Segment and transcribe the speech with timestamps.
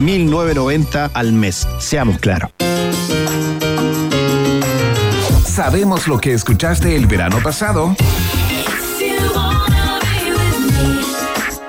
[0.00, 1.66] 1990 al mes.
[1.80, 2.52] Seamos claros.
[5.44, 7.96] Sabemos lo que escuchaste el verano pasado.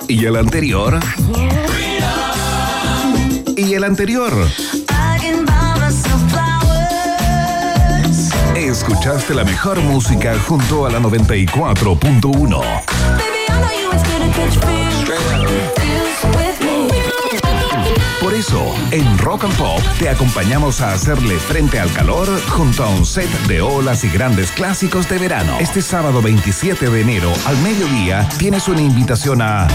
[0.07, 0.99] Y el anterior.
[3.57, 4.31] Y el anterior.
[8.55, 12.61] Escuchaste la mejor música junto a la 94.1.
[18.21, 22.89] Por eso, en Rock and Pop te acompañamos a hacerle frente al calor junto a
[22.89, 25.57] un set de olas y grandes clásicos de verano.
[25.59, 29.67] Este sábado 27 de enero al mediodía tienes una invitación a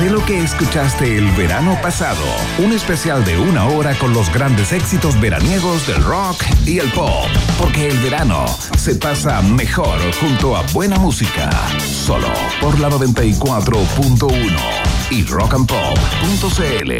[0.00, 2.24] Sé lo que escuchaste el verano pasado.
[2.58, 7.26] Un especial de una hora con los grandes éxitos veraniegos del rock y el pop.
[7.58, 8.46] Porque el verano
[8.78, 11.50] se pasa mejor junto a buena música.
[11.78, 12.32] Solo
[12.62, 14.79] por la 94.1
[15.10, 16.92] y rockandpop.cl.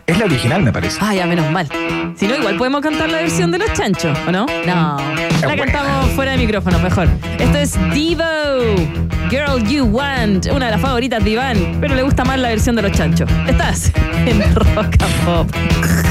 [0.05, 0.97] Es la original, me parece.
[0.99, 1.69] Ah, ya, menos mal.
[2.17, 4.45] Si no, igual podemos cantar la versión de los chanchos, ¿o no?
[4.65, 4.97] No.
[5.41, 7.07] La cantamos fuera de micrófono, mejor.
[7.39, 12.25] Esto es Devo, Girl You Want, una de las favoritas de Iván, pero le gusta
[12.25, 13.29] más la versión de los chanchos.
[13.47, 13.89] Estás
[14.25, 16.10] en Rock and Pop.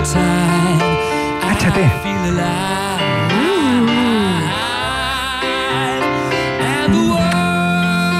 [0.00, 0.80] world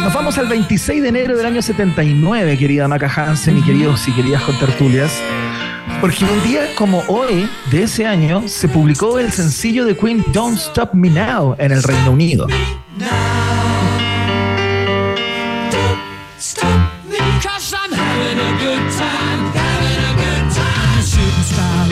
[0.04, 4.12] Nos vamos al 26 de enero del año 79, querida Maca Hansen y queridos y
[4.12, 5.22] queridas contertulias.
[6.00, 10.58] Porque un día como hoy de ese año se publicó el sencillo de Queen Don't
[10.58, 12.46] Stop Me Now en el Reino Unido.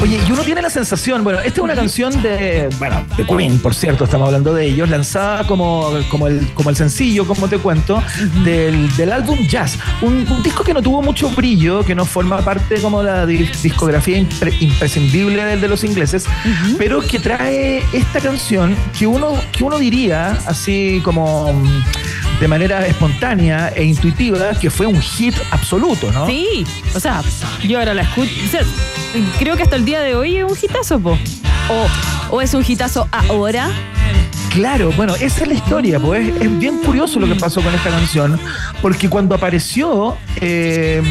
[0.00, 3.58] Oye, y uno tiene la sensación, bueno, esta es una canción de, bueno, de Queen,
[3.58, 7.58] por cierto, estamos hablando de ellos, lanzada como, como, el, como el sencillo, como te
[7.58, 8.00] cuento,
[8.44, 9.76] del, del álbum Jazz.
[10.00, 13.50] Un, un disco que no tuvo mucho brillo, que no forma parte como la di-
[13.60, 16.26] discografía impre- imprescindible del de los ingleses,
[16.78, 21.52] pero que trae esta canción que uno, que uno diría, así como
[22.40, 26.26] de manera espontánea e intuitiva, que fue un hit absoluto, ¿no?
[26.26, 26.64] Sí,
[26.94, 27.23] o sea,
[27.67, 28.32] yo ahora la escucho.
[28.44, 28.61] o sea,
[29.38, 31.19] creo que hasta el día de hoy es un hitazo, po.
[31.70, 33.70] O, o es un hitazo ahora.
[34.50, 37.90] Claro, bueno, esa es la historia, pues es bien curioso lo que pasó con esta
[37.90, 38.40] canción,
[38.81, 41.02] porque cuando apareció, eh,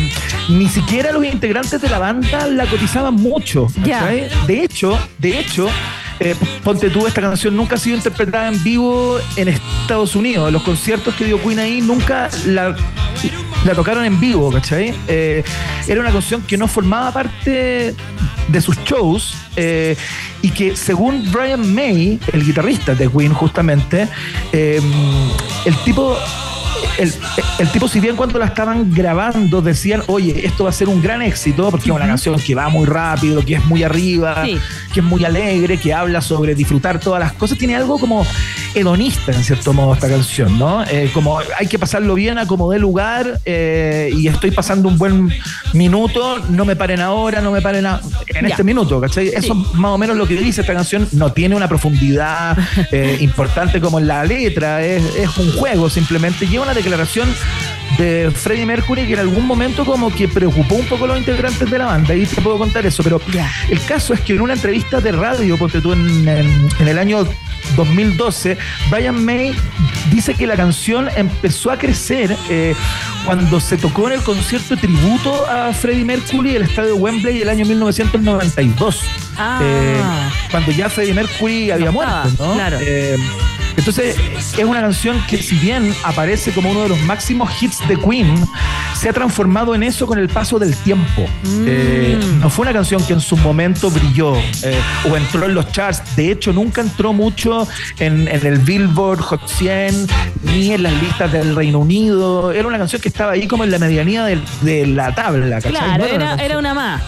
[0.50, 3.68] ni siquiera los integrantes de la banda la cotizaban mucho.
[3.76, 4.30] ¿cachai?
[4.48, 5.70] De hecho, de hecho,
[6.20, 10.52] eh, ponte tú, esta canción nunca ha sido interpretada en vivo en Estados Unidos.
[10.52, 12.76] Los conciertos que dio Queen ahí nunca la,
[13.66, 14.94] la tocaron en vivo, ¿cachai?
[15.08, 15.44] Eh,
[15.88, 17.96] era una canción que no formaba parte
[18.48, 19.96] de sus shows eh,
[20.42, 24.08] y que según Brian May, el guitarrista de Queen justamente,
[24.52, 26.18] el tipo...
[26.98, 27.14] El,
[27.60, 31.02] el tipo, si bien cuando la estaban grabando decían, oye, esto va a ser un
[31.02, 34.58] gran éxito, porque es una canción que va muy rápido, que es muy arriba, Sí.
[34.94, 38.26] que es muy alegre, que habla sobre disfrutar todas las cosas, tiene algo como
[38.74, 40.84] hedonista en cierto modo esta canción, ¿no?
[40.86, 44.98] Eh, como hay que pasarlo bien a como dé lugar eh, y estoy pasando un
[44.98, 45.32] buen
[45.74, 48.50] minuto, no me paren ahora, no me paren a- en Ya.
[48.50, 49.30] este minuto, ¿cachai?
[49.30, 52.58] Eso es más o menos lo que dice esta canción, no tiene una profundidad
[52.92, 57.34] eh, importante como en la letra, es, es un juego simplemente, lleva una declaración
[57.98, 61.70] de Freddie Mercury que en algún momento como que preocupó un poco a los integrantes
[61.72, 63.20] de la banda y te puedo contar eso, pero
[63.70, 67.00] el caso es que en una entrevista de radio, porque tú en, en- en el
[67.00, 67.26] año
[67.76, 68.58] 2012,
[68.92, 69.56] Brian May
[70.12, 72.76] dice que la canción empezó a crecer eh,
[73.26, 77.42] cuando se tocó en el concierto de tributo a Freddie Mercury en el estadio Wembley
[77.42, 79.02] el año 1992.
[79.38, 79.60] Ah.
[79.62, 80.02] Eh,
[80.52, 82.54] cuando ya Freddie Mercury había No muerto, ¿no?
[82.54, 82.78] claro.
[82.82, 83.18] Eh,
[83.78, 84.18] entonces,
[84.58, 88.46] es una canción que si bien aparece como uno de los máximos hits de Queen,
[88.96, 91.22] se ha transformado en eso con el paso del tiempo.
[91.44, 91.66] Mm.
[91.68, 94.80] Eh, no fue una canción que en su momento brilló eh,
[95.10, 96.16] o entró en los charts.
[96.16, 97.68] De hecho, nunca entró mucho
[98.00, 100.08] en, en el Billboard Hot 100
[100.44, 102.52] ni en las listas del Reino Unido.
[102.52, 105.58] Era una canción que estaba ahí como en la medianía de la tabla.
[105.58, 105.72] ¿cachai?
[105.72, 107.02] Claro, No una era, canción- era una más.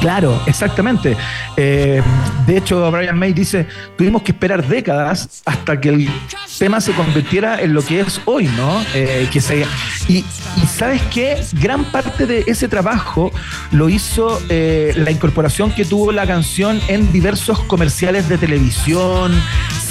[0.00, 1.16] Claro, exactamente.
[1.56, 2.02] Eh,
[2.46, 3.66] de hecho, Brian May dice,
[3.96, 6.10] tuvimos que esperar décadas hasta que el
[6.58, 8.82] tema se convirtiera en lo que es hoy, ¿no?
[8.94, 9.66] Eh, que se,
[10.08, 10.24] y,
[10.66, 13.30] sabes qué, gran parte de ese trabajo
[13.72, 19.32] lo hizo eh, la incorporación que tuvo la canción en diversos comerciales de televisión,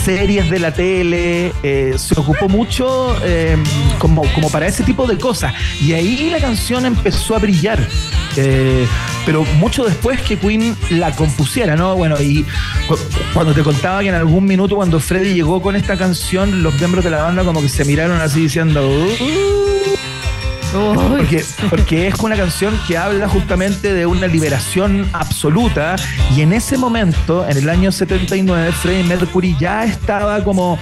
[0.04, 3.58] series de la tele, eh, se ocupó mucho eh,
[4.00, 5.54] como, para ese tipo de cosas.
[5.82, 7.86] Y ahí la canción empezó a brillar.
[8.38, 8.86] Eh,
[9.26, 11.96] pero mucho después que Queen la compusiera, ¿no?
[11.96, 12.46] Bueno, y
[12.88, 12.98] cu-
[13.34, 17.04] cuando te contaba que en algún minuto cuando Freddy llegó con esta canción, los miembros
[17.04, 18.88] de la banda como que se miraron así diciendo...
[18.88, 19.96] "Uh",
[20.72, 25.96] porque, porque es una canción que habla justamente de una liberación absoluta
[26.36, 30.78] y en ese momento, en el año 79, Freddie Mercury ya estaba como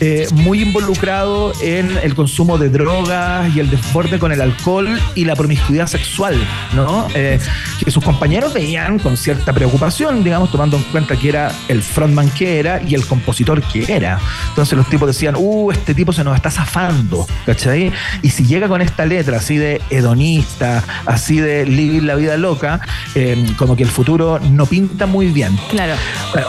[0.00, 5.24] eh, muy involucrado en el consumo de drogas y el desborde con el alcohol y
[5.24, 6.36] la promiscuidad sexual,
[6.74, 7.08] ¿no?
[7.14, 7.38] Eh,
[7.84, 12.30] que sus compañeros veían con cierta preocupación, digamos, tomando en cuenta que era el frontman
[12.30, 14.18] que era y el compositor que era.
[14.48, 17.92] Entonces los tipos decían, uh, este tipo se nos está zafando, ¿cachai?
[18.22, 22.80] Y si llega con esta letra así de hedonista, así de vivir la vida loca,
[23.14, 25.56] eh, como que el futuro no pinta muy bien.
[25.70, 25.94] Claro.
[26.32, 26.48] Bueno,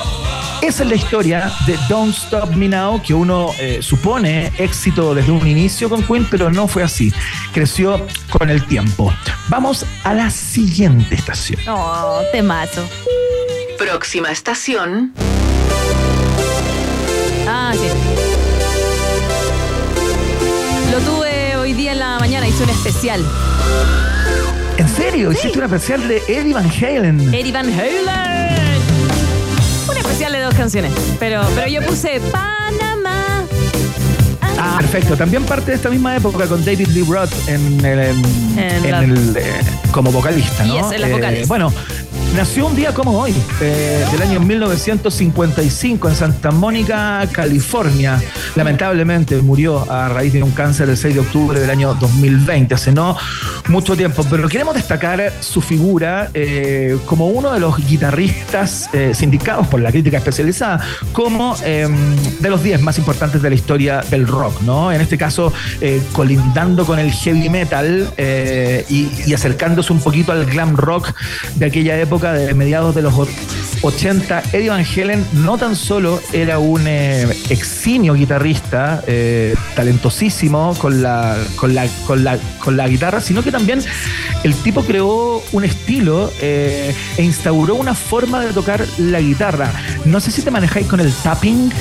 [0.62, 5.32] esa es la historia de Don't Stop Me Now, que uno eh, supone éxito desde
[5.32, 7.14] un inicio con Queen, pero no fue así.
[7.54, 9.14] Creció con el tiempo.
[9.48, 11.60] Vamos a la siguiente estación.
[11.68, 12.84] Oh, te mato.
[13.78, 15.14] Próxima estación.
[22.56, 23.26] Hice un especial.
[24.78, 25.32] ¿En serio?
[25.32, 27.34] ¿Hiciste una especial de Eddie Van Halen?
[27.34, 28.06] Eddie Van Halen.
[29.90, 30.92] Un especial de dos canciones.
[31.20, 33.44] Pero, pero yo puse Panamá.
[34.78, 35.16] Perfecto.
[35.18, 38.26] También parte de esta misma época con David Lee Roth en, el- en-
[38.60, 39.44] En en la- el, eh,
[39.92, 40.76] como vocalista, ¿no?
[40.82, 41.48] Yes, en las vocales.
[41.48, 41.74] Bueno,
[42.36, 48.22] nació un día como hoy, eh, del año 1955 en Santa Mónica, California.
[48.56, 52.92] Lamentablemente murió a raíz de un cáncer el 6 de octubre del año 2020, hace
[52.92, 53.16] no
[53.70, 54.26] mucho tiempo.
[54.30, 59.92] Pero queremos destacar su figura eh, como uno de los guitarristas eh, sindicados por la
[59.92, 60.82] crítica especializada,
[61.14, 61.88] como eh,
[62.40, 64.92] de los 10 más importantes de la historia del rock, ¿no?
[64.92, 68.10] En este caso, eh, colindando con el heavy metal
[68.90, 71.14] y acercándose un poquito al glam rock
[71.56, 73.28] de aquella época de mediados de los o-
[73.82, 74.42] 80.
[74.54, 81.38] Eddie Van Halen no tan solo era un eh, eximio guitarrista, eh, talentosísimo con la,
[81.58, 83.82] con, la, con, la, con la guitarra, sino que también
[84.44, 89.70] el tipo creó un estilo eh, e instauró una forma de tocar la guitarra.
[90.06, 91.72] No sé si te manejáis con el tapping.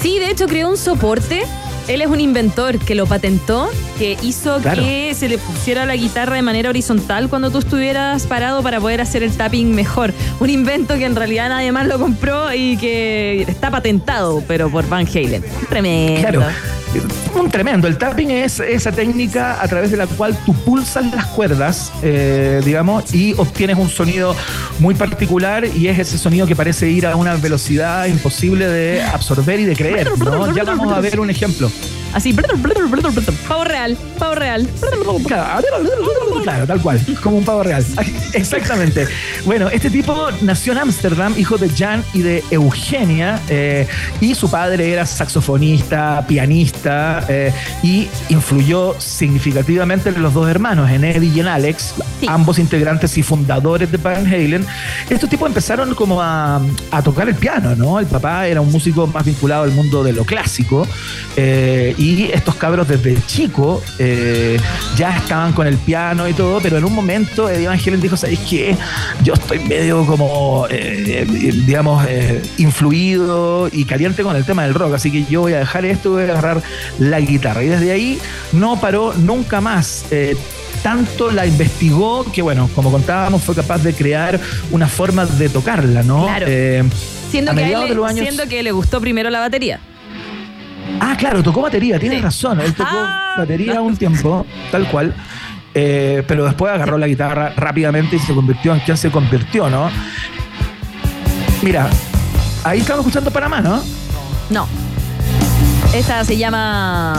[0.00, 1.42] Sí, de hecho creó un soporte.
[1.88, 4.82] Él es un inventor que lo patentó, que hizo Claro.
[4.82, 9.00] que se le pusiera la guitarra de manera horizontal cuando tú estuvieras parado para poder
[9.00, 10.12] hacer el tapping mejor.
[10.40, 14.88] Un invento que en realidad nadie más lo compró y que está patentado, pero por
[14.88, 15.44] Van Halen.
[15.68, 16.20] Tremendo.
[16.20, 16.42] Claro.
[17.34, 17.88] Un tremendo.
[17.88, 22.60] El tapping es esa técnica a través de la cual tú pulsas las cuerdas, eh,
[22.64, 24.36] digamos, y obtienes un sonido
[24.78, 29.60] muy particular y es ese sonido que parece ir a una velocidad imposible de absorber
[29.60, 30.18] y de creer.
[30.18, 30.54] ¿no?
[30.54, 31.70] Ya vamos a ver un ejemplo.
[32.12, 32.32] Así,
[33.48, 34.68] pavo real, pavo real.
[36.42, 37.84] Claro, tal cual, como un pavo real.
[38.32, 39.06] Exactamente.
[39.44, 43.86] Bueno, este tipo nació en Ámsterdam, hijo de Jan y de Eugenia, eh,
[44.20, 47.52] y su padre era saxofonista, pianista, eh,
[47.82, 52.26] y influyó significativamente en los dos hermanos, en Eddie y en Alex, Sí.
[52.28, 54.64] ambos integrantes y fundadores de Van Halen.
[55.10, 57.98] Estos tipos empezaron como a, a tocar el piano, ¿no?
[57.98, 60.86] El papá era un músico más vinculado al mundo de lo clásico,
[61.36, 64.58] eh, y estos cabros desde chico eh,
[64.96, 68.16] ya estaban con el piano y todo, pero en un momento Eddie Van Halen dijo,
[68.16, 68.76] ¿sabéis qué?
[69.22, 74.74] Yo estoy medio como, eh, eh, digamos, eh, influido y caliente con el tema del
[74.74, 76.62] rock, así que yo voy a dejar esto y voy a agarrar
[76.98, 77.62] la guitarra.
[77.62, 78.18] Y desde ahí
[78.52, 80.04] no paró nunca más.
[80.10, 80.36] Eh,
[80.82, 84.40] tanto la investigó que, bueno, como contábamos, fue capaz de crear
[84.72, 86.24] una forma de tocarla, ¿no?
[86.24, 86.46] Claro.
[86.48, 86.82] Eh,
[87.30, 89.78] Siendo que, le- años- siendo que le gustó primero la batería.
[91.00, 92.24] Ah, claro, tocó batería, tienes Sí.
[92.24, 92.60] razón.
[92.60, 93.84] Él tocó Ah, batería no.
[93.84, 95.14] un tiempo, tal cual.
[95.74, 99.90] Eh, pero después agarró la guitarra rápidamente y se convirtió en quien se convirtió, ¿no?
[101.62, 101.88] Mira,
[102.64, 103.82] ahí estamos escuchando Panamá, ¿no?
[104.50, 104.66] No.
[105.94, 107.14] Esta se llama.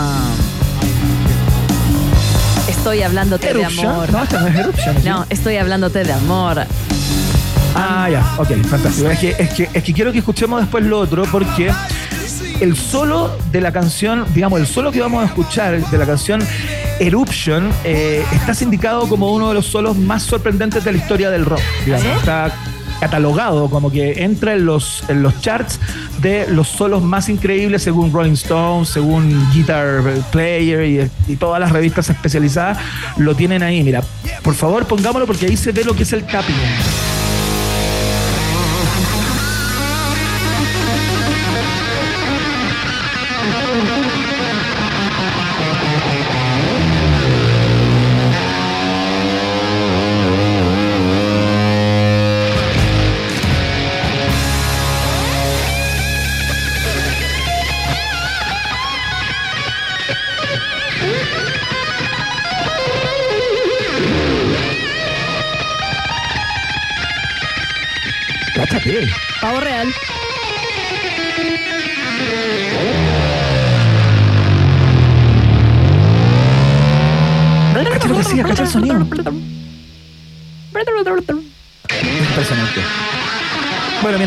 [2.68, 4.12] Estoy hablándote de amor.
[4.12, 4.96] No, esta no es Eruption.
[5.02, 5.10] ¿sí?
[5.10, 6.66] No, estoy hablándote de amor.
[7.76, 9.10] Ah, ya, ok, fantástico.
[9.10, 11.72] Es que, es, que, es que quiero que escuchemos después lo otro porque
[12.64, 16.42] el solo de la canción, digamos, el solo que vamos a escuchar de la canción
[16.98, 21.46] Eruption eh, está sindicado como uno de los solos más sorprendentes de la historia del
[21.46, 21.60] rock.
[21.86, 22.06] Digamos.
[22.06, 22.56] Está
[23.02, 25.78] catalogado como que entra en los, en los charts
[26.22, 30.02] de los solos más increíbles según Rolling Stone, según Guitar
[30.32, 32.78] Player y, y todas las revistas especializadas
[33.18, 33.84] lo tienen ahí.
[33.84, 34.02] Mira,
[34.42, 36.56] por favor pongámoslo porque ahí se ve lo que es el tapping.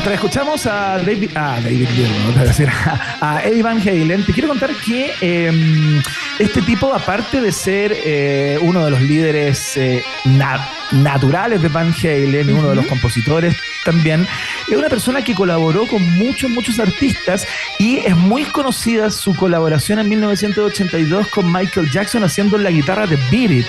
[0.07, 1.89] Mientras escuchamos a David, a David
[3.21, 6.01] a Eddie Van Halen, te quiero contar que eh,
[6.39, 11.93] este tipo, aparte de ser eh, uno de los líderes eh, na- naturales de Van
[11.93, 14.29] Halen, uno de los compositores también,
[14.71, 17.45] es una persona que colaboró con muchos, muchos artistas
[17.81, 23.17] y es muy conocida su colaboración en 1982 con Michael Jackson haciendo la guitarra de
[23.31, 23.67] Beat It.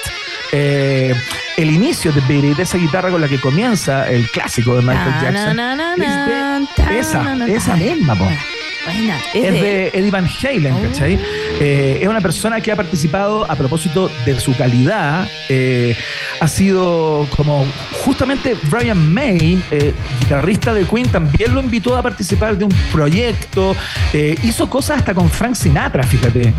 [0.51, 1.13] Eh,
[1.57, 5.13] el inicio de Beat It, esa guitarra con la que comienza el clásico de Michael
[5.21, 5.55] Jackson.
[5.55, 5.99] na, na, es
[6.87, 8.25] de- esa, esa misma, po.
[8.85, 9.17] Buena.
[9.33, 10.81] Es, Es de, Eddie Van Halen, Oh.
[10.81, 11.19] ¿cachai?
[11.59, 15.27] Eh, es una persona que ha participado a propósito de su calidad.
[15.49, 15.97] eh,
[16.39, 17.65] ha sido como
[18.03, 23.75] justamente Brian May, eh, guitarrista de Queen, también lo invitó a participar de un proyecto.
[24.13, 26.53] eh, hizo cosas hasta con Frank Sinatra, fíjate.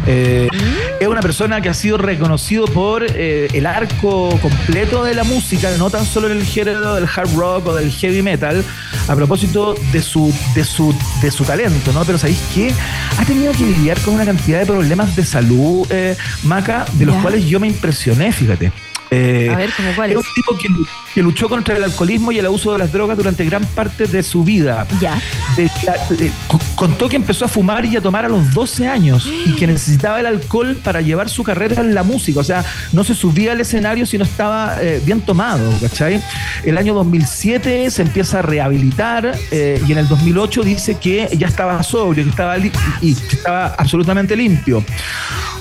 [1.00, 5.71] Es una persona que ha sido reconocido por eh, el arco completo de la música,
[5.78, 8.64] no tan solo en el género del hard rock o del heavy metal,
[9.07, 12.05] a propósito de su, de su, de su talento, ¿no?
[12.05, 12.73] Pero ¿sabéis qué?
[13.17, 17.14] Ha tenido que lidiar con una cantidad de problemas de salud, eh, Maca, de los
[17.14, 17.23] Ya.
[17.23, 18.73] cuales yo me impresioné, fíjate.
[19.11, 20.19] Eh, A ver, ¿cómo cuáles?
[20.19, 20.69] es un tipo que,
[21.15, 24.23] que luchó contra el alcoholismo y el abuso de las drogas durante gran parte de
[24.23, 24.87] su vida.
[25.00, 25.21] Ya.
[25.57, 25.71] De-
[26.17, 29.53] de- co- contó que empezó a fumar y a tomar a los 12 años y
[29.57, 32.41] que necesitaba el alcohol para llevar su carrera en la música.
[32.41, 36.23] O sea, no se subía al escenario si no estaba eh, bien tomado, ¿cachai?
[36.65, 41.47] El año 2007 se empieza a rehabilitar eh, y en el 2008 dice que ya
[41.47, 44.85] estaba sobrio, que estaba, li- y que estaba absolutamente limpio.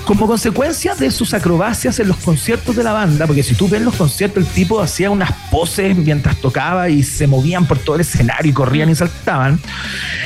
[0.08, 3.82] Como consecuencia de sus acrobacias en los conciertos de la banda, porque si tú ves
[3.82, 8.00] los conciertos, el tipo hacía unas poses mientras tocaba y se movían por todo el
[8.00, 9.60] escenario y corrían y saltaban.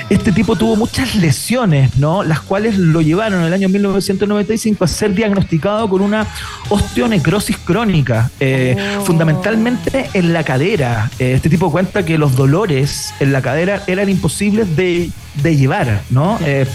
[0.09, 2.23] Este tipo tuvo muchas lesiones, ¿no?
[2.23, 6.29] Las cuales lo llevaron en el año 1995 a ser diagnosticado con una
[6.69, 9.05] osteonecrosis crónica, eh, Oh.
[9.05, 11.11] fundamentalmente en la cadera.
[11.19, 15.11] Eh, este tipo cuenta que los dolores en la cadera eran imposibles de,
[15.43, 16.39] de llevar, ¿no?
[16.45, 16.67] Eh,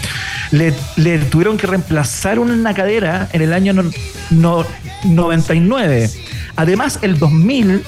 [0.50, 3.90] le, le tuvieron que reemplazar una cadera en el año no-
[4.30, 4.64] no-
[5.04, 6.10] 99.
[6.56, 7.82] Además, el 2000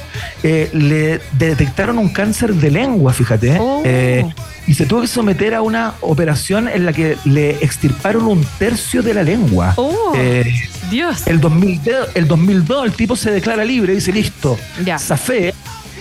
[0.45, 3.59] eh, le detectaron un cáncer de lengua, fíjate.
[3.59, 3.83] Oh.
[3.85, 4.25] Eh,
[4.69, 9.03] y se tuvo que someter a una operación en la que le extirparon un tercio
[9.03, 9.73] de la lengua.
[9.77, 10.13] Oh.
[10.17, 10.45] Eh,
[10.89, 11.27] Dios.
[11.27, 14.99] el 2002, el 2002 el tipo se declara libre y dice, listo, Ya.
[14.99, 15.53] zafé.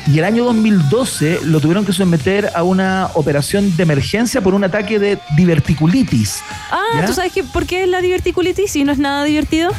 [0.07, 4.63] Y el año 2012 lo tuvieron que someter a una operación de emergencia por un
[4.63, 6.41] ataque de diverticulitis.
[6.71, 7.05] Ah, ¿Ya?
[7.05, 9.71] ¿tú sabes qué, por qué es la diverticulitis y no es nada divertido?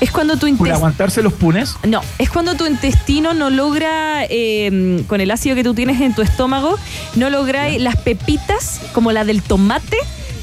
[0.00, 0.76] Es cuando tu Por intestino...
[0.76, 1.76] aguantarse los punes.
[1.86, 6.14] No, es cuando tu intestino no logra, eh, con el ácido que tú tienes en
[6.14, 6.78] tu estómago,
[7.14, 9.96] no logra las pepitas, como la del tomate,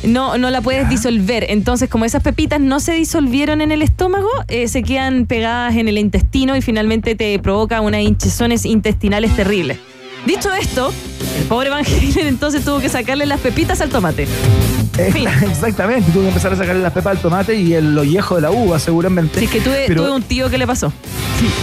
[0.03, 1.45] no, no la puedes disolver.
[1.49, 5.87] Entonces, como esas pepitas no se disolvieron en el estómago, eh, se quedan pegadas en
[5.87, 9.77] el intestino y finalmente te provoca unas hinchazones intestinales terribles.
[10.25, 10.93] Dicho esto,
[11.39, 14.27] el pobre Van Halen entonces tuvo que sacarle las pepitas al tomate.
[15.11, 15.27] Fin.
[15.49, 18.51] Exactamente, tuve que empezar a sacarle las pepas al tomate y el ollejo de la
[18.51, 19.39] uva, seguramente.
[19.39, 20.91] Si es que tuve, Pero- tuve un tío que le pasó.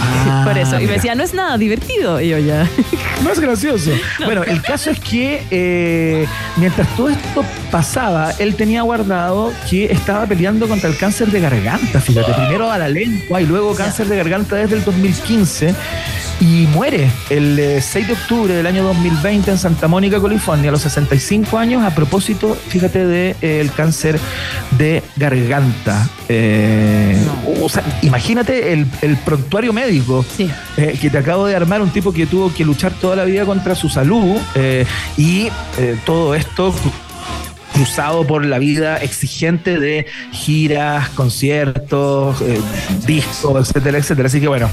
[0.01, 0.79] Ah, Por eso.
[0.79, 2.19] Y me decía, no es nada divertido.
[2.19, 2.67] Y yo ya.
[3.23, 3.91] No es gracioso.
[4.23, 6.25] Bueno, el caso es que eh,
[6.55, 11.99] mientras todo esto pasaba, él tenía guardado que estaba peleando contra el cáncer de garganta,
[11.99, 12.33] fíjate.
[12.33, 15.75] Primero a la lengua y luego cáncer de garganta desde el 2015.
[16.39, 20.71] Y muere el eh, 6 de octubre del año 2020 en Santa Mónica, California, a
[20.71, 24.19] los 65 años, a propósito, fíjate, del de, el cáncer
[24.77, 26.07] de garganta.
[26.27, 27.17] Eh,
[27.61, 30.49] O sea, imagínate el, el prontuario médico Sí.
[30.77, 33.45] eh, que te acabo de armar, un tipo que tuvo que luchar toda la vida
[33.45, 34.85] contra su salud eh,
[35.17, 36.73] y eh, todo esto
[37.79, 42.59] cruzado por la vida exigente de giras, conciertos, eh,
[43.07, 44.27] discos, etcétera, etcétera.
[44.27, 44.69] Así que bueno,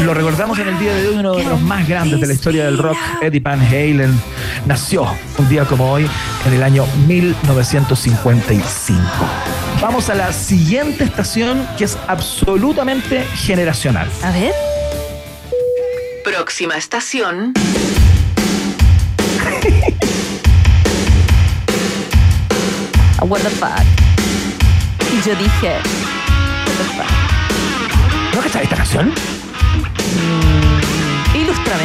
[0.00, 2.64] lo recordamos en el día de hoy, uno de los más grandes de la historia
[2.64, 4.20] del rock, Eddie Van Halen,
[4.66, 5.06] nació
[5.38, 6.10] un día como hoy,
[6.44, 9.00] en el año 1955.
[9.80, 14.08] Vamos a la siguiente estación que es absolutamente generacional.
[14.24, 14.52] A ver.
[16.24, 17.54] Próxima estación.
[23.30, 23.84] What the fuck.
[25.12, 25.76] Y yo dije.
[26.66, 28.34] What the fuck.
[28.34, 29.14] ¿No cachai esta canción?
[31.32, 31.84] Ilústrame.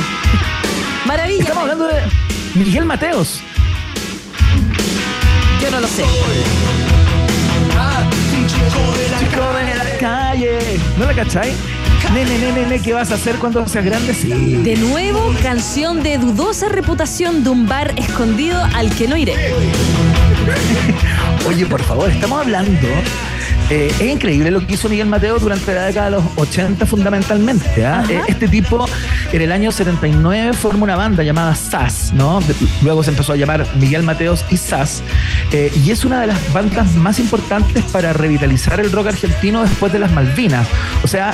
[1.05, 1.41] Maravilla.
[1.41, 2.01] Estamos hablando de
[2.55, 3.41] Miguel Mateos.
[5.61, 6.03] Yo no lo sé.
[9.19, 10.79] Chico de la calle.
[10.97, 11.53] ¿No la cachai?
[12.11, 14.15] Nene, nene, nene, ¿qué vas a hacer cuando seas grande?
[14.15, 14.29] Sí.
[14.63, 19.35] De nuevo, canción de dudosa reputación de un bar escondido al que no iré.
[21.47, 22.87] Oye, por favor, estamos hablando.
[23.69, 27.85] eh, es increíble lo que hizo Miguel Mateo durante la década de los 80 fundamentalmente.
[27.85, 28.03] ¿ah?
[28.09, 28.85] Eh, Este tipo
[29.31, 32.41] en el año 79 forma una banda llamada SAS, ¿no?
[32.41, 35.01] De- Luego se empezó a llamar Miguel Mateos y SAS.
[35.51, 39.93] eh, y es una de las bandas más importantes para revitalizar el rock argentino después
[39.93, 40.67] de las Malvinas.
[41.03, 41.33] O sea,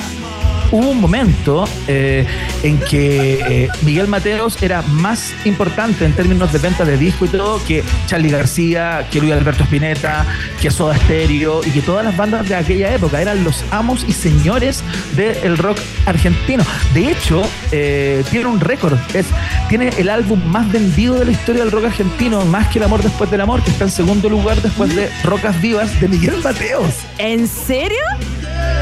[0.72, 2.26] hubo un momento eh,
[2.62, 7.28] en que eh, Miguel Mateos era más importante en términos de venta de disco y
[7.28, 10.26] todo que Charlie García, que Luis Alberto Spinetta,
[10.60, 14.12] que Soda Stereo y que todas las bandas de aquella época eran los amos y
[14.12, 14.82] señores
[15.14, 16.64] del rock argentino.
[16.94, 19.26] De hecho, eh, tiene un récord, es,
[19.68, 23.02] tiene el álbum más vendido de la historia del rock argentino, más que El amor
[23.02, 26.94] después del amor, que está en segundo lugar después de Rocas Vivas de Miguel Mateos.
[27.18, 28.00] ¿En serio?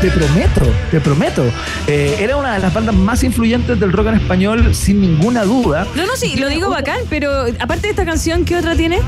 [0.00, 1.44] Te prometo, te prometo.
[1.86, 5.86] Eh, era una de las bandas más influyentes del rock en español, sin ninguna duda.
[5.94, 8.98] No, no, sí, lo digo bacán, pero aparte de esta canción, ¿qué otra tiene?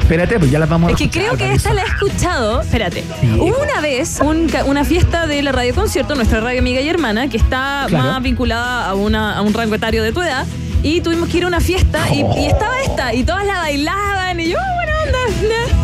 [0.00, 2.62] Espérate, pues ya las vamos a Es que creo que esta la he escuchado.
[2.62, 3.04] Espérate.
[3.20, 3.26] Sí.
[3.38, 7.28] Hubo una vez un una fiesta de la radio concierto, nuestra radio amiga y hermana,
[7.28, 8.04] que está Claro.
[8.12, 10.46] más vinculada a, una, a un rango etario de tu edad.
[10.82, 12.34] Y tuvimos que ir a una fiesta y, Oh.
[12.38, 13.14] y estaba esta.
[13.14, 14.40] Y todas la bailaban.
[14.40, 15.74] Y yo, "Oh, buena onda.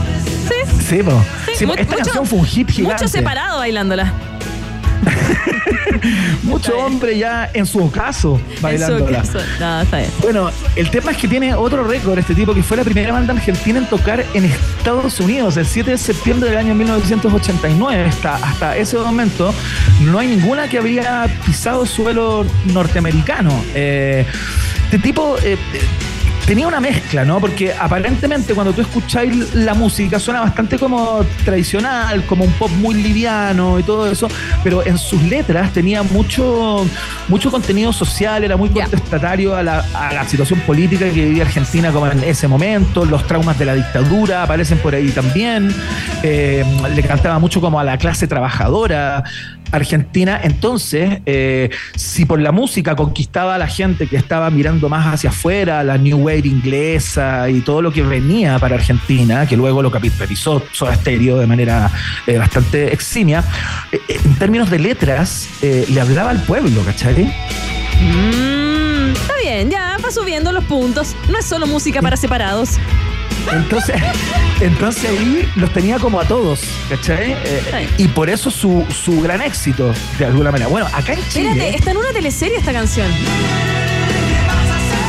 [0.90, 0.96] ya".
[0.96, 1.02] Sí.
[1.02, 1.24] Po.
[1.46, 3.02] Sí, esta mucho- canción fue un hit gigante.
[3.04, 4.12] Mucho separado bailándola.
[6.42, 9.20] Mucho hombre ya en su ocaso bailándola.
[9.20, 9.38] eso.
[9.58, 10.10] No, está bien.
[10.20, 13.32] Bueno, el tema es que tiene otro récord este tipo, que fue la primera banda
[13.32, 18.04] argentina en tocar en Estados Unidos el 7 de septiembre del año 1989.
[18.08, 19.54] Hasta, hasta ese momento
[20.02, 23.52] no hay ninguna que había pisado suelo norteamericano.
[23.74, 24.26] Eh,
[24.84, 25.36] este tipo...
[25.42, 25.56] eh,
[26.50, 27.38] Tenía una mezcla, ¿no?
[27.38, 32.96] Porque aparentemente cuando tú escucháis la música suena bastante como tradicional, como un pop muy
[32.96, 34.26] liviano y todo eso,
[34.64, 36.84] pero en sus letras tenía mucho,
[37.28, 41.92] mucho contenido social, era muy contestatario a la, a la situación política que vivía Argentina
[41.92, 45.72] como en ese momento, los traumas de la dictadura aparecen por ahí también,
[46.22, 49.24] Eh, le cantaba mucho como a la clase trabajadora
[49.72, 55.14] argentina, entonces, eh, si por la música conquistaba a la gente que estaba mirando más
[55.14, 59.82] hacia afuera, la New Wave inglesa y todo lo que venía para Argentina, que luego
[59.82, 61.90] lo capitalizó Soda Stereo de manera
[62.26, 63.44] eh, bastante eximia,
[63.92, 67.24] eh, en términos de letras, le hablaba al pueblo, ¿cachai?
[68.00, 71.14] Mm, está bien, ya va subiendo los puntos.
[71.28, 72.78] No es solo música para separados.
[73.52, 73.96] Entonces,
[74.60, 77.32] entonces ahí los tenía como a todos, ¿cachai?
[77.44, 80.68] Eh, y por eso su, su gran éxito, de alguna manera.
[80.68, 81.48] Bueno, acá en Chile...
[81.50, 83.06] Espérate, está en una teleserie esta canción.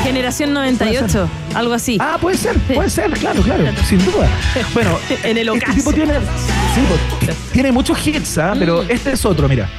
[0.04, 1.98] Generación 98, algo así.
[2.02, 4.28] Ah, puede ser, puede ser, claro, claro, sin duda.
[4.74, 5.74] Bueno, En el este ocaso.
[5.78, 8.54] tipo tiene, sí, pues, tiene muchos hits, ¿ah?
[8.58, 8.88] pero Mm.
[8.92, 9.70] este es otro, mira.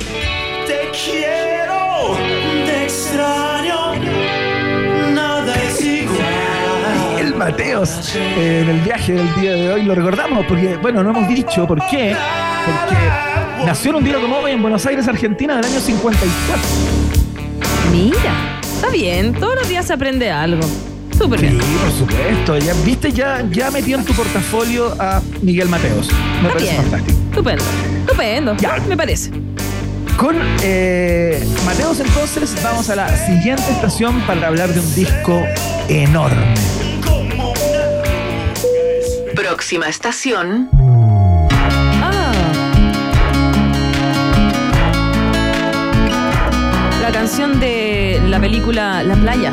[0.66, 1.41] Te quiero,
[7.52, 11.28] Mateos eh, en el viaje del día de hoy lo recordamos porque, bueno, no hemos
[11.28, 12.16] dicho por qué.
[12.64, 16.62] Porque nació en un día como hoy en Buenos Aires, Argentina, del año 54.
[17.92, 19.34] Mira, está bien.
[19.34, 20.62] Todos los días se aprende algo.
[21.18, 21.58] Súper Sí, bien.
[21.58, 22.56] por supuesto.
[22.56, 26.08] Ya, viste, ya, ya metió en tu portafolio a Miguel Mateos.
[26.40, 26.76] Me Está parece bien.
[26.84, 27.18] fantástico.
[27.28, 27.64] Estupendo.
[28.00, 28.56] Estupendo.
[28.56, 28.76] Ya.
[28.88, 29.30] Me parece.
[30.16, 35.42] Con eh, Mateos entonces vamos a la siguiente estación para hablar de un disco
[35.90, 36.54] enorme.
[39.34, 40.68] Próxima estación.
[42.02, 42.32] Ah.
[47.00, 49.50] La canción de la película La Playa.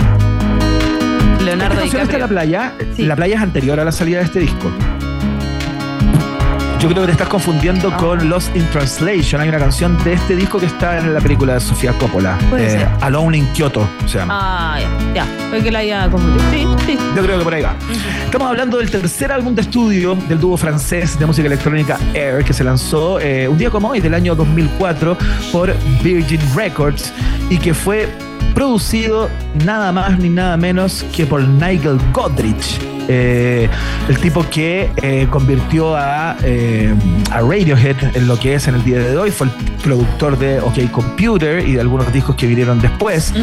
[1.42, 2.20] Leonardo Esta canción está en DiCaprio.
[2.20, 2.74] la playa.
[2.96, 3.06] Sí.
[3.06, 4.72] La playa es anterior a la salida de este disco.
[6.80, 7.98] Yo creo que te estás confundiendo Ah.
[7.98, 9.42] con Lost in Translation.
[9.42, 12.38] Hay una canción de este disco que está en la película de Sofía Coppola.
[12.52, 12.88] Ser.
[13.02, 14.40] Alone in Kyoto se llama.
[14.42, 15.26] Ah, ya.
[15.26, 15.26] Ya.
[15.50, 16.42] Fue que la haya confundido.
[16.52, 16.98] Sí, sí.
[17.18, 17.76] Yo creo que por ahí va.
[18.24, 22.54] Estamos hablando del tercer álbum de estudio del dúo francés de música electrónica Air, que
[22.54, 25.18] se lanzó eh, un día como hoy, del año 2004,
[25.52, 27.12] por Virgin Records
[27.50, 28.08] y que fue
[28.56, 29.30] producido
[29.66, 32.80] nada más ni nada menos que por Nigel Godrich.
[33.12, 33.68] Eh,
[34.08, 36.94] el tipo que eh, convirtió a, eh,
[37.32, 40.60] a Radiohead en lo que es en el día de hoy, fue el productor de
[40.60, 43.34] OK Computer y de algunos discos que vinieron después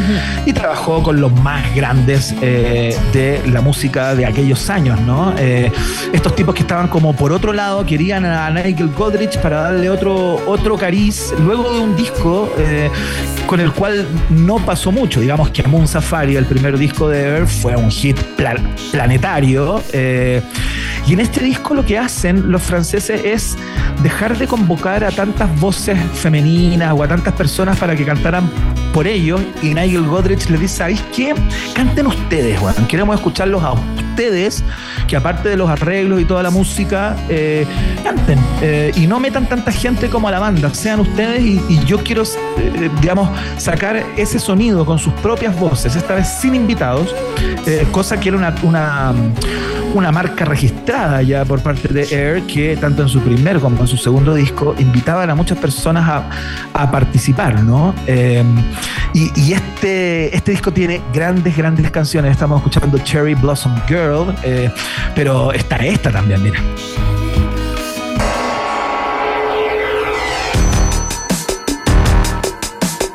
[0.46, 5.34] y trabajó con los más grandes de la música de aquellos años, ¿no?
[6.12, 10.40] Estos tipos que estaban como por otro lado querían a Nigel Godrich para darle otro,
[10.46, 12.52] otro cariz, luego de un disco
[13.46, 17.46] con el cual no pasó mucho, digamos que Moon Safari, el primer disco de Ever,
[17.46, 18.56] fue un hit pla-
[18.92, 19.55] planetario.
[19.92, 20.42] Eh,
[21.06, 23.56] y en este disco lo que hacen los franceses es
[24.02, 28.50] dejar de convocar a tantas voces femeninas o a tantas personas para que cantaran
[28.92, 29.40] por ellos.
[29.62, 31.34] Y Nigel Godrich les dice, ¿sabéis qué?
[31.74, 32.86] Canten ustedes, weón.
[32.88, 34.64] Queremos escucharlos a ustedes,
[35.06, 37.66] que aparte de los arreglos y toda la música, eh,
[38.02, 38.38] canten.
[38.60, 40.74] Eh, y no metan tanta gente como a la banda.
[40.74, 46.14] Sean ustedes y, yo quiero, eh, digamos, sacar ese sonido con sus propias voces, esta
[46.14, 47.14] vez sin invitados,
[47.92, 49.14] cosa que era una,
[49.96, 53.86] una marca registrada ya por parte de Air que tanto en su primer como en
[53.86, 56.30] su segundo disco invitaban a muchas personas a,
[56.74, 57.94] a participar, ¿no?
[58.06, 58.44] Eh,
[59.14, 62.32] y, y este, este disco tiene grandes, grandes canciones.
[62.32, 64.70] Estamos escuchando Cherry Blossom Girl, eh,
[65.14, 66.60] pero está esta también, mira.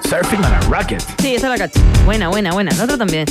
[0.03, 1.03] Surfing on a Rocket.
[1.19, 1.79] Sí, esa la cacho.
[2.05, 2.71] Buena, buena, buena.
[2.75, 3.25] La otra también.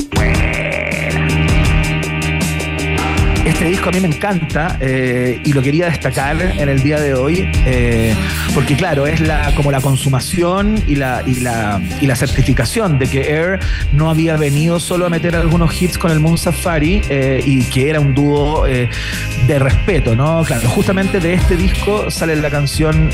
[3.45, 7.15] Este disco a mí me encanta eh, y lo quería destacar en el día de
[7.15, 8.15] hoy eh,
[8.55, 13.09] porque claro, es la, como la consumación y la, y, la, y la certificación de
[13.09, 13.59] que Air
[13.93, 17.89] no había venido solo a meter algunos hits con el Moon Safari eh, y que
[17.89, 20.45] era un dúo de respeto, ¿no?
[20.45, 23.11] Claro, justamente de este disco sale la canción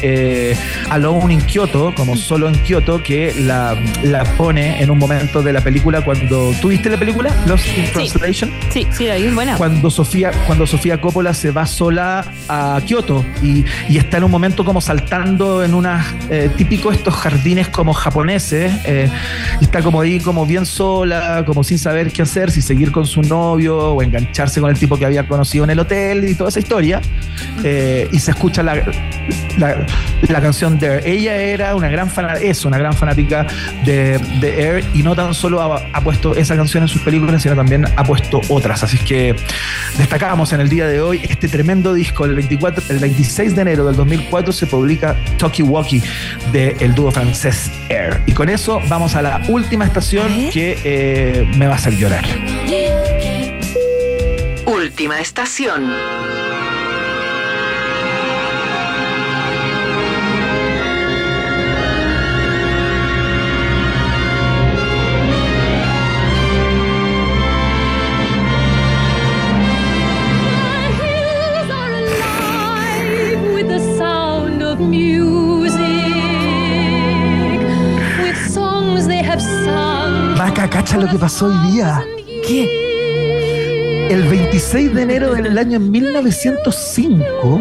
[0.91, 5.53] Alone in Kyoto, como solo en Kyoto, que la, la pone en un momento de
[5.53, 6.53] la película cuando...
[6.61, 7.35] ¿Tuviste la película?
[7.47, 9.57] Lost in Translation Sí, sí, ahí es buena.
[9.57, 10.15] cuando Sofía,
[10.46, 13.64] cuando Sofía Coppola se va sola a Kioto y,
[13.96, 19.11] está en un momento como saltando en unas eh, estos jardines como japoneses eh,
[19.61, 23.22] está como ahí como bien sola, como sin saber qué hacer, si seguir con su
[23.22, 26.61] novio o engancharse con el tipo que había conocido en el hotel y toda esa
[26.61, 27.00] historia
[27.64, 28.74] Eh, y se escucha la,
[29.59, 29.87] la,
[30.29, 31.02] la canción Air.
[31.05, 33.46] Ella era una gran fan, es una gran fanática
[33.85, 37.42] de, de Air y no tan solo ha, ha puesto esa canción en sus películas,
[37.42, 38.83] sino también ha puesto otras.
[38.83, 39.35] Así que
[40.07, 42.27] destacamos en el día de hoy este tremendo disco.
[42.27, 46.01] El, 24, el 26 de enero del 2004 se publica Talkie Walkie
[46.53, 48.23] del dúo francés Air.
[48.25, 52.25] Y con eso vamos a la última estación que eh, me va a hacer llorar.
[54.64, 55.90] Última estación.
[80.96, 82.02] Lo que pasó hoy día.
[82.46, 84.06] ¿Qué?
[84.11, 87.61] El 26 de enero del año 1905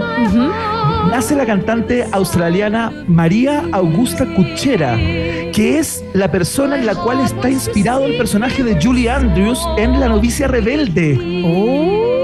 [1.09, 7.49] nace la cantante australiana María Augusta Cuchera, que es la persona en la cual está
[7.49, 11.43] inspirado el personaje de Julie Andrews en La novicia rebelde.
[11.45, 12.14] Oh,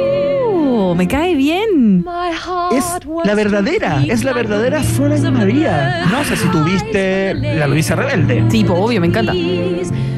[1.02, 2.04] me cae bien.
[2.04, 6.06] My heart Es la verdadera, es la verdadera Fräulein María.
[6.12, 8.44] No sé si tuviste La novicia rebelde.
[8.52, 9.34] Tipo, obvio, me encanta.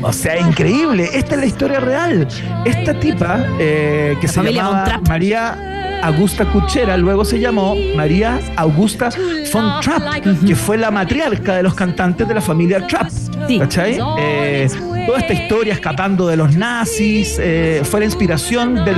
[0.02, 1.10] O sea, increíble.
[1.13, 2.28] Esta es la historia real.
[2.65, 5.02] Esta tipa, eh, que La se llamaba.
[5.08, 9.08] María Augusta Cuchera, luego se llamó María Augusta
[9.54, 13.10] von Trapp, que fue la matriarca de los cantantes de la familia Trapp.
[13.48, 13.58] Sí.
[13.58, 14.00] ¿Cachai?
[14.19, 14.67] Eh,
[15.06, 18.98] toda esta historia escapando de los nazis eh, fue la inspiración del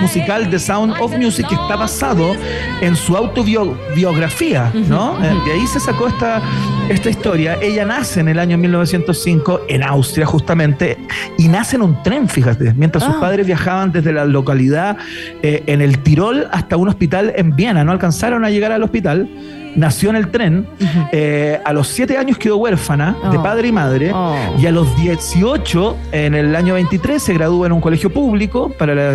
[0.00, 2.34] musical The Sound of Music que está basado
[2.80, 5.22] en su autobiografía, ¿no?
[5.24, 6.40] Eh, de ahí se sacó esta,
[6.88, 7.58] esta historia.
[7.60, 10.98] Ella nace en el año 1905 en Austria justamente
[11.38, 13.20] y nace en un tren, fíjate, mientras sus Ah.
[13.20, 14.96] padres viajaban desde la localidad
[15.42, 17.84] eh, en el Tirol hasta un hospital en Viena.
[17.84, 19.28] No alcanzaron a llegar al hospital.
[19.76, 20.66] Nació en el tren,
[21.12, 23.42] eh, a los siete años quedó huérfana de Oh.
[23.42, 24.34] padre y madre, Oh.
[24.58, 28.94] y a los 18, en el año 23, se gradúa en un colegio público para
[28.94, 29.12] la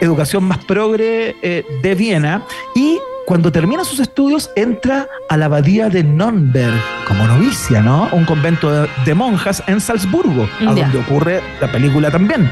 [0.00, 2.42] educación más progre eh, de Viena,
[2.74, 6.74] y cuando termina sus estudios entra a la abadía de Nürnberg
[7.06, 8.08] como novicia, ¿no?
[8.10, 12.50] Un convento de, de monjas en Salzburgo, a donde ocurre la película también.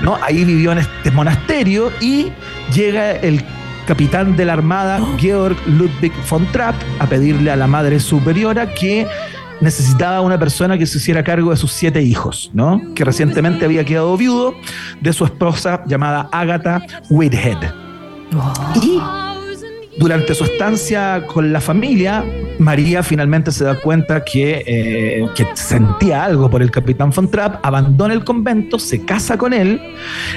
[0.00, 0.16] ¿no?
[0.22, 2.28] Ahí vivió en este monasterio y
[2.72, 3.42] llega el
[3.86, 9.06] capitán de la armada, Georg Ludwig von Trapp, a pedirle a la madre superiora que
[9.60, 12.80] necesitaba una persona que se hiciera cargo de sus siete hijos, ¿no?
[12.94, 14.54] Que recientemente había quedado viudo
[15.00, 17.58] de su esposa llamada Agatha Whitehead.
[18.82, 19.00] Y
[19.98, 22.24] durante su estancia con la familia,
[22.58, 27.64] María finalmente se da cuenta que, eh, que sentía algo por el capitán von Trapp,
[27.64, 29.80] abandona el convento, se casa con él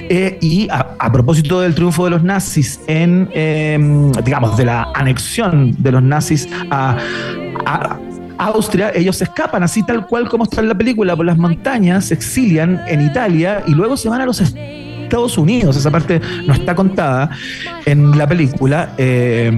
[0.09, 3.77] eh, y a, propósito del triunfo de los nazis en, eh,
[4.23, 6.97] digamos, de la anexión de los nazis a,
[8.37, 12.05] Austria, ellos se escapan así tal cual como está en la película por las montañas,
[12.05, 14.39] se exilian en Italia y luego se van a los
[15.37, 15.75] Unidos.
[15.77, 17.29] Esa parte no está contada
[17.85, 18.93] en la película.
[18.97, 19.57] eh,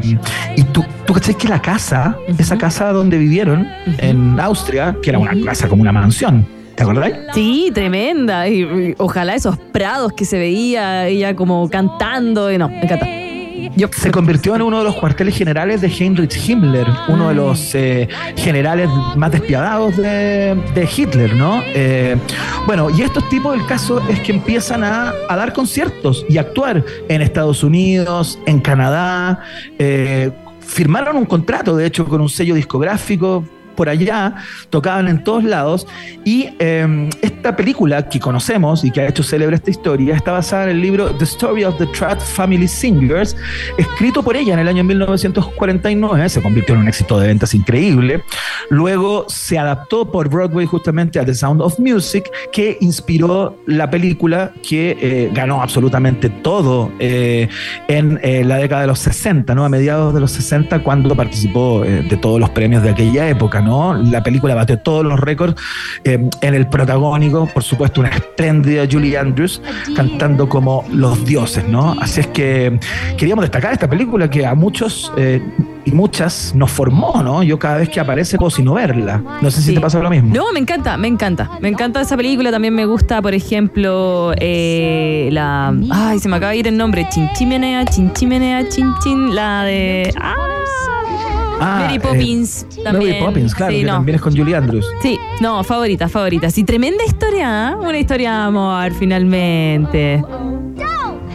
[0.56, 5.20] y tú, tú cachai que la casa, esa casa donde vivieron en Austria, que era
[5.20, 7.16] una casa como una mansión, ¿te acordáis?
[7.34, 8.48] Sí, tremenda.
[8.48, 12.52] Y, y ojalá esos prados que se veía ella como cantando.
[12.52, 13.08] Y no, me encanta.
[13.91, 18.08] Se convirtió en uno de los cuarteles generales de Heinrich Himmler, uno de los eh,
[18.36, 21.62] generales más despiadados de, Hitler, ¿no?
[21.74, 22.17] Eh,
[22.65, 26.84] bueno, y estos tipos, el caso es que empiezan a, a dar conciertos y actuar
[27.08, 29.39] en Estados Unidos, en Canadá,
[29.80, 33.43] eh, firmaron un contrato, de hecho, con un sello discográfico
[33.82, 34.36] por allá,
[34.70, 35.88] tocaban en todos lados.
[36.24, 40.65] Y eh, esta película que conocemos y que ha hecho célebre esta historia está basada
[40.65, 43.36] en el libro The Story of the Tratt Family Singers,
[43.80, 46.30] escrito por ella en el año 1949.
[46.30, 48.24] Se convirtió en un éxito de ventas increíble.
[48.70, 54.52] Luego se adaptó por Broadway justamente a The Sound of Music, que inspiró la película
[54.62, 57.50] que eh, ganó absolutamente todo eh,
[57.88, 59.65] en eh, la década de los 60, ¿no?
[59.65, 63.62] A mediados de los 60, cuando participó eh, de todos los premios de aquella época,
[63.62, 63.71] ¿no?
[64.04, 65.56] La película batió todos los récords
[66.04, 69.62] eh, en el protagónico, por supuesto, una espléndida Julie Andrews
[69.96, 71.96] cantando como los dioses, ¿no?
[72.02, 72.80] Así es que
[73.18, 75.42] queríamos destacar esta película que a muchos eh,
[75.86, 77.42] y muchas nos formó, ¿no?
[77.44, 79.22] Yo cada vez que aparece puedo sino verla.
[79.42, 79.76] No sé si Sí.
[79.76, 80.34] te pasa lo mismo.
[80.36, 81.50] No, me encanta, me encanta.
[81.62, 82.52] Me encanta esa película.
[82.52, 85.74] También me gusta, por ejemplo, eh, la.
[85.90, 87.08] Ay, se me acaba de ir el nombre.
[87.10, 89.34] Chinchimenea, Chinchimenea, Chinchin.
[89.34, 90.14] La de.
[90.22, 90.36] Ah,
[91.63, 92.65] Ah, Mary eh, Poppins.
[92.84, 93.13] también.
[93.13, 93.93] Mary Poppins, claro, Sí, que no.
[93.93, 94.86] también es con Julie Andrews.
[95.02, 96.50] Sí, no, favorita, favorita.
[96.50, 97.76] Sí, tremenda historia, ¿eh?
[97.76, 100.24] Una historia de amor, finalmente.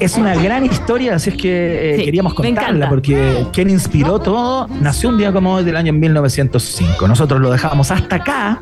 [0.00, 4.66] Es una gran historia, así es que eh, Sí, queríamos contarla, porque quien inspiró todo
[4.80, 7.08] nació un día como hoy del año 1905.
[7.08, 8.60] Nosotros lo dejamos hasta acá,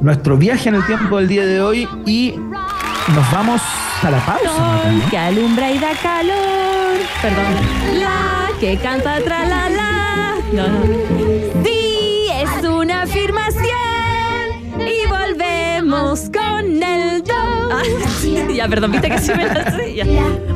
[0.00, 2.34] nuestro viaje en el tiempo del día de hoy, y
[3.14, 3.60] nos vamos
[4.02, 4.90] a la pausa.
[4.90, 5.10] ¿no?
[5.10, 6.96] Que alumbra y da calor.
[7.22, 8.00] Perdón.
[8.00, 9.85] La que canta tra la la.
[10.52, 10.64] No,
[11.64, 13.64] es una afirmación.
[14.80, 17.35] Y volvemos con el do.
[18.54, 19.94] Ya, perdón, viste que sí me la sé.
[19.94, 20.04] Ya.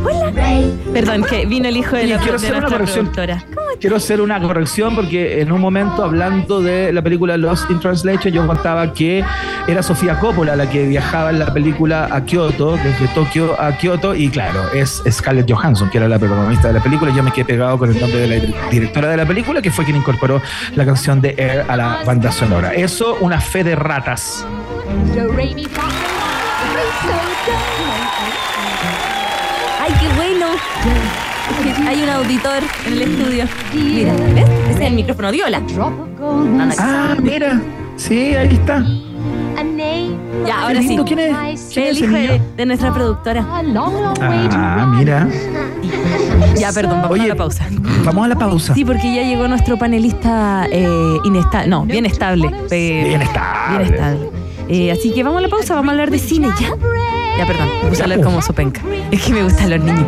[0.05, 0.33] Hola.
[0.93, 3.13] Perdón, que vino el hijo de, la, quiero de hacer una nuestra corrección.
[3.13, 3.45] productora.
[3.81, 8.33] Quiero hacer una corrección porque en un momento hablando de la película Lost in Translation
[8.33, 9.25] yo contaba que
[9.67, 14.15] era Sofía Coppola la que viajaba en la película a Kioto, desde Tokio a Kioto
[14.15, 17.15] y claro, es Scarlett Johansson que era la protagonista de la película.
[17.15, 19.85] Yo me quedé pegado con el nombre de la directora de la película que fue
[19.85, 20.43] quien incorporó
[20.75, 22.75] la canción de Air a la banda sonora.
[22.75, 24.45] Eso, una fe de ratas.
[29.81, 30.47] Ay, qué bueno.
[31.89, 33.45] Hay un auditor en el estudio.
[33.75, 34.49] Mira, ¿ves?
[34.71, 35.63] Ese es el micrófono viola.
[36.79, 37.61] Ah, mira.
[37.97, 38.85] Sí, ahí está.
[40.47, 40.99] Ya, ahora sí.
[41.07, 41.71] ¿Quién es?
[41.73, 43.45] ¿Quién El es hijo de, de nuestra productora.
[43.49, 45.29] Ah, mira.
[46.57, 47.67] Ya, perdón, vamos Oye, a la pausa.
[48.05, 48.75] Vamos a la pausa.
[48.75, 51.69] Sí, porque ya llegó nuestro panelista eh, inestable.
[51.69, 52.51] No, bien estable.
[52.71, 53.79] Eh, Bien estable.
[53.79, 54.31] Bien estable.
[54.73, 56.71] Eh, así que vamos a la pausa, vamos a hablar de cine ya.
[57.37, 58.81] Ya, perdón, me puse a hablar como sopenca.
[59.11, 60.07] Es que me gustan los niños.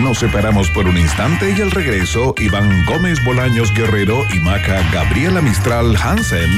[0.00, 5.40] Nos separamos por un instante y al regreso, Iván Gómez Bolaños Guerrero y Maca Gabriela
[5.40, 6.50] Mistral Hansen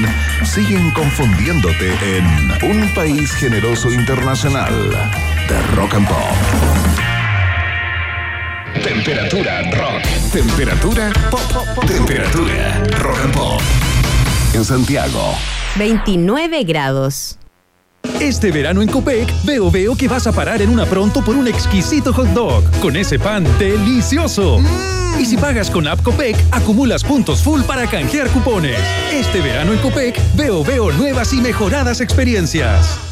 [0.43, 2.25] siguen confundiéndote en
[2.71, 4.73] Un País Generoso Internacional
[5.47, 6.17] de Rock and Pop.
[8.83, 10.20] Temperatura rock.
[10.31, 11.85] Temperatura pop.
[11.85, 13.61] Temperatura rock and pop.
[14.53, 15.35] En Santiago.
[15.75, 17.37] 29 grados.
[18.17, 21.49] Este verano en Copec, veo veo que vas a parar en una pronto por un
[21.49, 24.61] exquisito hot dog con ese pan delicioso.
[25.19, 28.79] Y si pagas con App Copec, acumulas puntos full para canjear cupones.
[29.11, 33.10] Este verano en Copec, veo veo nuevas y mejoradas experiencias.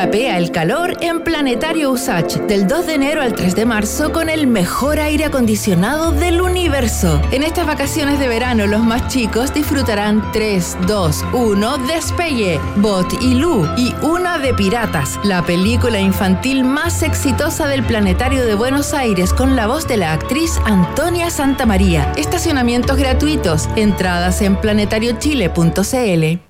[0.00, 4.30] Capea el calor en Planetario Usach del 2 de enero al 3 de marzo con
[4.30, 7.20] el mejor aire acondicionado del universo.
[7.32, 13.34] En estas vacaciones de verano los más chicos disfrutarán 3, 2, 1 Despegue, Bot y
[13.34, 19.34] Lu y una de Piratas, la película infantil más exitosa del Planetario de Buenos Aires
[19.34, 22.10] con la voz de la actriz Antonia Santamaría.
[22.16, 26.49] Estacionamientos gratuitos, entradas en planetariochile.cl.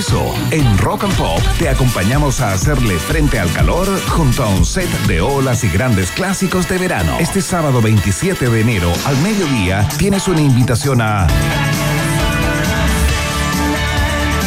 [0.01, 4.65] Eso, en Rock and Pop te acompañamos a hacerle frente al calor junto a un
[4.65, 7.17] set de olas y grandes clásicos de verano.
[7.19, 11.27] Este sábado 27 de enero al mediodía tienes una invitación a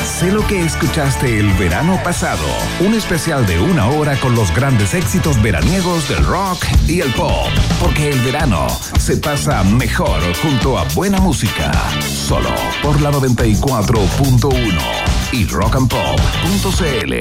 [0.03, 2.45] Sé lo que escuchaste el verano pasado.
[2.81, 7.47] Un especial de una hora con los grandes éxitos veraniegos del rock y el pop.
[7.81, 8.67] Porque el verano
[8.99, 11.71] se pasa mejor junto a buena música.
[12.01, 12.51] Solo
[12.83, 15.04] por la 94.1
[15.35, 17.13] y rockandpop.cl.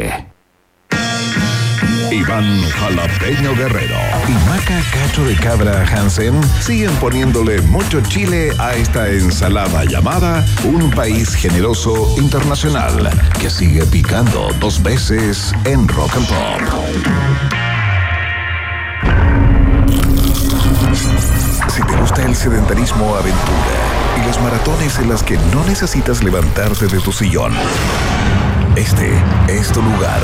[2.11, 9.09] Iván Jalapeño Guerrero y Maca Cacho de Cabra Hansen siguen poniéndole mucho chile a esta
[9.09, 13.09] ensalada llamada Un País Generoso Internacional
[13.39, 16.61] que sigue picando dos veces en Rock and Pop.
[21.67, 23.92] Si te gusta el sedentarismo aventura
[24.23, 27.51] y las maratones en las que no necesitas levantarte de tu sillón,
[28.75, 29.11] este
[29.47, 30.21] es tu lugar.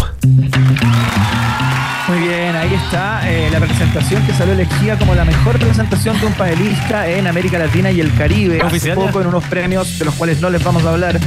[2.07, 6.27] Muy bien, ahí está eh, la presentación que salió elegida como la mejor presentación de
[6.27, 8.61] un panelista en América Latina y el Caribe.
[8.61, 11.19] Hace poco en unos premios de los cuales no les vamos a hablar,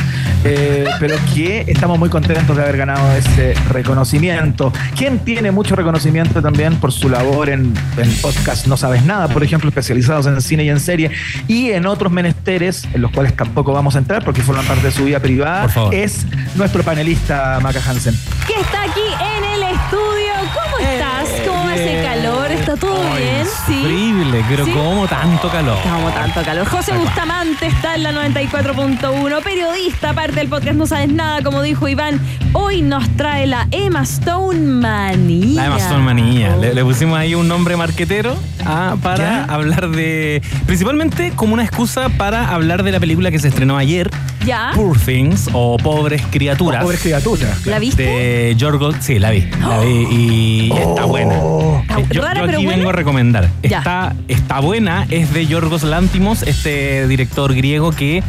[0.45, 4.73] eh, pero que estamos muy contentos de haber ganado ese reconocimiento.
[4.97, 9.43] Quien tiene mucho reconocimiento también por su labor en, en podcast No Sabes Nada, por
[9.43, 11.11] ejemplo, especializados en cine y en serie,
[11.47, 14.93] y en otros menesteres, en los cuales tampoco vamos a entrar porque forman parte de
[14.93, 15.95] su vida privada, Por favor.
[15.95, 16.27] es
[16.57, 18.15] nuestro panelista Maca Hansen.
[18.47, 19.01] que está aquí
[19.37, 20.33] en el estudio.
[20.55, 21.29] ¿Cómo estás?
[21.47, 22.51] ¿Cómo ese calor?
[22.51, 23.47] ¿Está todo bien?
[23.67, 23.79] Sí.
[23.79, 24.73] Increíble, pero ¿Sí?
[24.73, 25.79] como tanto calor.
[25.83, 26.67] Como tanto calor.
[26.67, 31.89] José Bustamante está en la 94.1, periodista, parte del podcast No Sabes Nada, como dijo
[31.89, 32.21] Iván.
[32.53, 35.63] Hoy nos trae la Emma Stone Manía.
[35.63, 36.57] La Emma Stone manía.
[36.57, 39.45] Le, le pusimos ahí un nombre marquetero ah, para ¿Ya?
[39.45, 40.43] hablar de.
[40.67, 44.11] Principalmente como una excusa para hablar de la película que se estrenó ayer,
[44.45, 44.71] ¿Ya?
[44.75, 46.83] Poor Things o Pobres Criaturas.
[46.83, 47.55] Pobre criatura.
[47.65, 48.03] ¿La viste?
[48.03, 48.97] De Yorgos.
[49.01, 49.49] Sí, la vi.
[49.61, 51.35] La vi y está buena.
[51.77, 52.77] Está Eh, Yo, rara, yo pero aquí buena.
[52.79, 53.49] vengo a recomendar.
[53.63, 58.23] Está, está buena, es de Yorgos Lantimos, este director griego que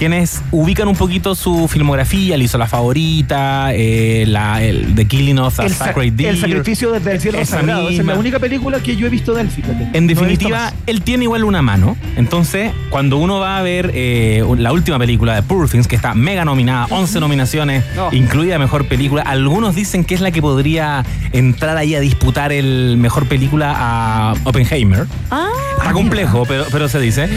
[0.00, 5.38] quienes ubican un poquito su filmografía, le hizo La Favorita, eh, la, el, The Killing
[5.38, 6.30] of a El, sa- Sacred Deer.
[6.30, 7.82] el sacrificio desde el cielo sagrado.
[7.82, 8.14] Esa es misma.
[8.14, 9.90] la única película que yo he visto de él, fíjate.
[9.92, 11.98] En definitiva, él tiene igual una mano.
[12.16, 16.14] Entonces, cuando uno va a ver eh, la última película de Poor Things, que está
[16.14, 18.08] mega nominada, 11 nominaciones, No.
[18.10, 22.96] incluida mejor película, algunos dicen que es la que podría entrar ahí a disputar el
[22.96, 25.06] mejor película a Oppenheimer.
[25.30, 25.48] Ah,
[25.78, 27.28] Está complejo, pero, pero se dice.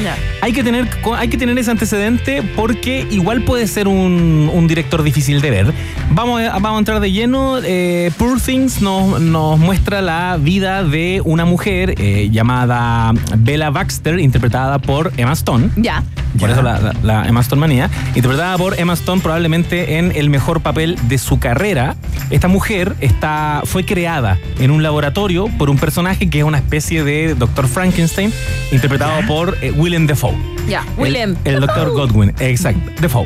[0.42, 0.88] Hay que, tener,
[1.18, 5.74] hay que tener ese antecedente porque igual puede ser un, director difícil de ver.
[6.12, 7.58] Vamos a, entrar de lleno.
[7.64, 14.20] Eh, Poor Things nos, nos muestra la vida de una mujer eh, llamada Bella Baxter,
[14.20, 15.70] interpretada por Emma Stone.
[15.76, 16.04] ya.
[16.40, 17.90] Por eso la, la- la Emma Stone manía.
[18.16, 21.96] Interpretada por Emma Stone probablemente en el mejor papel de su carrera.
[22.30, 27.04] Esta mujer está, fue creada en un laboratorio por un personaje que es una especie
[27.04, 27.68] de Dr.
[27.68, 28.34] Frankenstein,
[28.72, 30.34] interpretado por eh, Willem Dafoe.
[30.68, 30.84] Ya.
[30.98, 31.36] El- Willem.
[31.44, 31.90] El, Dr.
[31.92, 32.92] Godwin, exacto.
[33.02, 33.26] Defoe.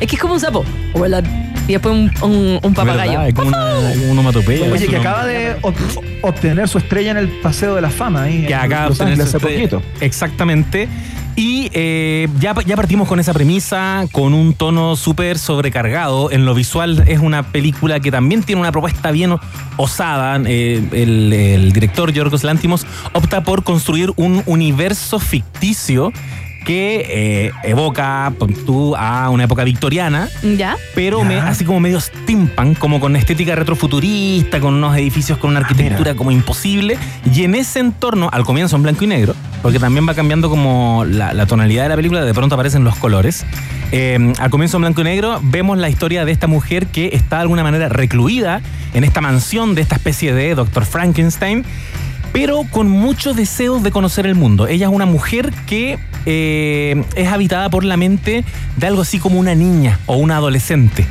[0.00, 0.64] Es que es como un sapo.
[0.94, 1.22] Hola.
[1.68, 3.22] Y después un, un, un papagayo.
[3.22, 4.70] Es como una, una onomatopeya.
[4.72, 5.74] Oye, que acaba de ob-
[6.22, 8.24] obtener su estrella en el Paseo de la Fama.
[8.24, 9.58] Ahí, que acá Los obtener su hace estrella.
[9.70, 9.82] poquito.
[10.00, 10.88] Exactamente.
[11.34, 16.30] Y eh, ya, ya partimos con esa premisa, con un tono súper sobrecargado.
[16.30, 19.36] En lo visual es una película que también tiene una propuesta bien
[19.78, 20.40] osada.
[20.44, 26.12] Eh, el, director Yorgos Lantimos opta por construir un universo ficticio
[26.64, 28.32] que eh, evoca
[28.66, 30.76] tú, a una época victoriana, Ya.
[30.94, 35.60] pero me- así como medio steampunk, como con estética retrofuturista, con unos edificios con una
[35.60, 36.96] arquitectura como imposible.
[37.34, 41.04] Y en ese entorno, al comienzo en blanco y negro, porque también va cambiando como
[41.06, 43.44] la, la tonalidad de la película, de pronto aparecen los colores.
[43.90, 47.36] Eh, al comienzo en blanco y negro vemos la historia de esta mujer que está
[47.36, 48.60] de alguna manera recluida
[48.94, 50.84] en esta mansión de esta especie de Dr.
[50.86, 51.64] Frankenstein
[52.32, 54.66] pero con muchos deseos de conocer el mundo.
[54.66, 58.44] Ella es una mujer que eh, es habitada por la mente
[58.76, 61.06] de algo así como una niña o una adolescente.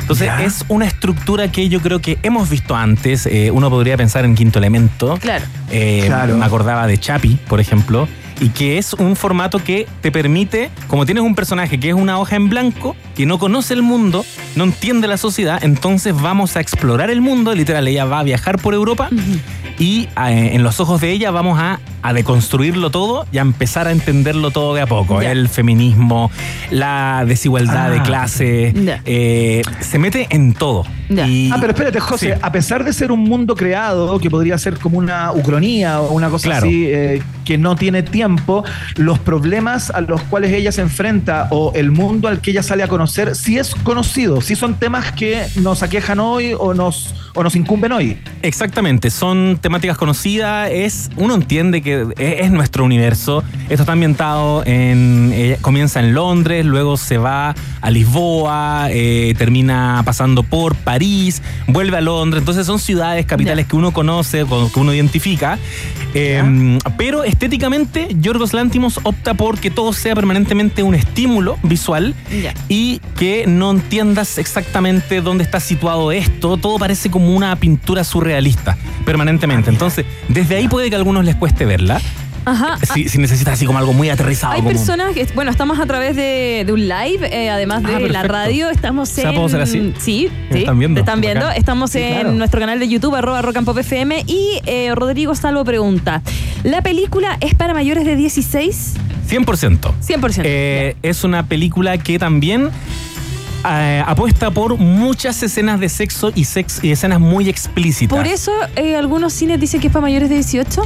[0.00, 0.44] Entonces Ya.
[0.44, 3.26] es una estructura que yo creo que hemos visto antes.
[3.26, 5.16] Eh, uno podría pensar en Quinto Elemento.
[5.20, 5.44] Claro.
[5.70, 6.36] Eh, Claro.
[6.36, 8.06] Me acordaba de Chapi, por ejemplo.
[8.40, 12.18] Y que es un formato que te permite, como tienes un personaje que es una
[12.18, 14.26] hoja en blanco, que no conoce el mundo,
[14.56, 17.54] no entiende la sociedad, entonces vamos a explorar el mundo.
[17.54, 19.08] Literal, ella va a viajar por Europa
[19.78, 23.88] y eh, en los ojos de ella vamos a, a deconstruirlo todo y a empezar
[23.88, 25.22] a entenderlo todo de a poco.
[25.22, 26.30] El feminismo,
[26.70, 27.90] la desigualdad Ah.
[27.90, 29.00] de clase, Ya.
[29.06, 30.84] eh, se mete en todo.
[31.08, 32.40] Y- Ah, pero espérate, José, Sí.
[32.42, 36.28] a pesar de ser un mundo creado que podría ser como una ucronía o una
[36.30, 36.66] cosa Claro.
[36.66, 38.64] así eh, que no tiene tiempo,
[38.96, 42.82] los problemas a los cuales ella se enfrenta o el mundo al que ella sale
[42.82, 47.42] a conocer si es conocido, si son temas que nos aquejan hoy o nos, o
[47.44, 48.18] nos incumben hoy.
[48.42, 53.44] Exactamente, son temáticas conocidas, es uno entiende que es, es nuestro universo.
[53.68, 60.02] Esto está ambientado en eh, comienza en Londres, luego se va a Lisboa, eh, termina
[60.04, 60.95] pasando por París,
[61.66, 62.40] vuelve a Londres.
[62.42, 65.58] Entonces son ciudades, capitales que uno conoce, con- que uno identifica.
[66.14, 72.14] Eh, pero estéticamente, Yorgos Lántimos opta por que todo sea permanentemente un estímulo visual
[72.68, 76.56] y que no entiendas exactamente dónde está situado esto.
[76.56, 79.70] Todo parece como una pintura surrealista permanentemente.
[79.70, 82.00] Entonces, desde ahí puede que a algunos les cueste verla.
[82.46, 82.78] Ajá.
[82.94, 84.52] Si, si necesitas así como algo muy aterrizado.
[84.54, 87.88] Hay como- personas que, bueno, estamos a través de, de un live, eh, además de
[87.88, 88.28] Ah, la perfecto.
[88.32, 89.34] radio, estamos O sea, en...
[89.34, 89.92] ¿puedo hacer así?
[89.98, 90.58] Sí, ¿Me sí.
[90.60, 90.94] están viendo?
[90.94, 91.50] Te están viendo.
[91.50, 92.32] Estamos Sí, en claro.
[92.32, 96.22] nuestro canal de YouTube, arroba rock and pop FM, y eh, Rodrigo Salvo pregunta,
[96.62, 98.94] ¿la película es para mayores de 16?
[99.28, 99.92] 100%.
[100.00, 100.42] 100%.
[100.44, 102.70] Eh, es una película que también
[103.68, 108.16] eh, apuesta por muchas escenas de sexo y, sex, y escenas muy explícitas.
[108.16, 110.82] Por eso eh, algunos cines dicen que es para mayores de 18.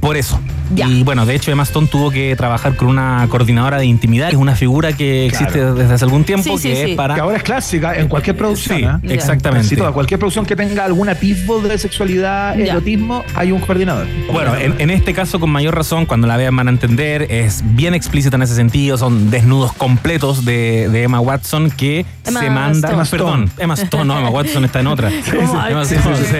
[0.00, 0.40] Por eso.
[0.74, 0.86] Ya.
[0.86, 4.34] Y bueno, de hecho Emma Stone tuvo que trabajar con una coordinadora de intimidad, que
[4.34, 5.74] es una figura que existe Claro.
[5.74, 6.90] desde hace algún tiempo, Sí, sí, que sí.
[6.90, 7.14] es para...
[7.14, 8.78] Que ahora es clásica en cualquier producción.
[8.78, 9.00] Sí, ¿ah?
[9.02, 9.14] Ya.
[9.14, 9.74] exactamente.
[9.76, 12.72] Toda, cualquier producción que tenga algún atisbo de sexualidad, Ya.
[12.72, 14.06] erotismo, hay un coordinador.
[14.30, 17.62] Bueno, en, en este caso con mayor razón, cuando la vean van a entender, es
[17.64, 22.50] bien explícita en ese sentido, son desnudos completos de, de Emma Watson que Emma se
[22.50, 22.88] manda...
[22.90, 23.08] Stone.
[23.10, 25.10] Perdón, Emma Stone, no, Emma Watson está en otra.
[25.10, 26.30] Emma sí, Stone, sí, sí.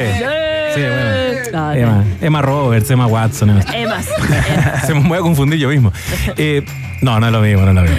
[0.75, 1.28] Sí, bueno.
[1.49, 3.51] Emma, Emma Roberts, Emma Watson.
[3.51, 4.07] Emma- Emas.
[4.87, 5.93] Se me voy a confundir yo mismo.
[6.37, 6.65] Eh,
[7.01, 7.97] no, no es lo mismo, no es lo mismo.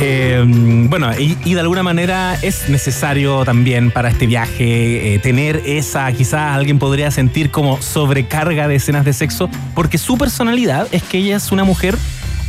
[0.00, 0.44] Eh,
[0.88, 6.10] bueno, y, y de alguna manera es necesario también para este viaje eh, tener esa,
[6.12, 11.18] quizás alguien podría sentir como sobrecarga de escenas de sexo, porque su personalidad es que
[11.18, 11.96] ella es una mujer,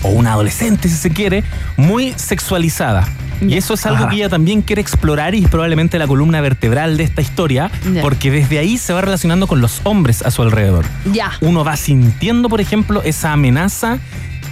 [0.02, 1.44] o una adolescente si se quiere,
[1.78, 3.08] muy sexualizada.
[3.42, 4.10] Y eso es algo Ajá.
[4.10, 7.70] que ella también quiere explorar y es probablemente la columna vertebral de esta historia,
[8.02, 11.32] porque desde ahí se va relacionando con los hombres a su alrededor Ya.
[11.42, 14.00] uno va sintiendo, por ejemplo, esa amenaza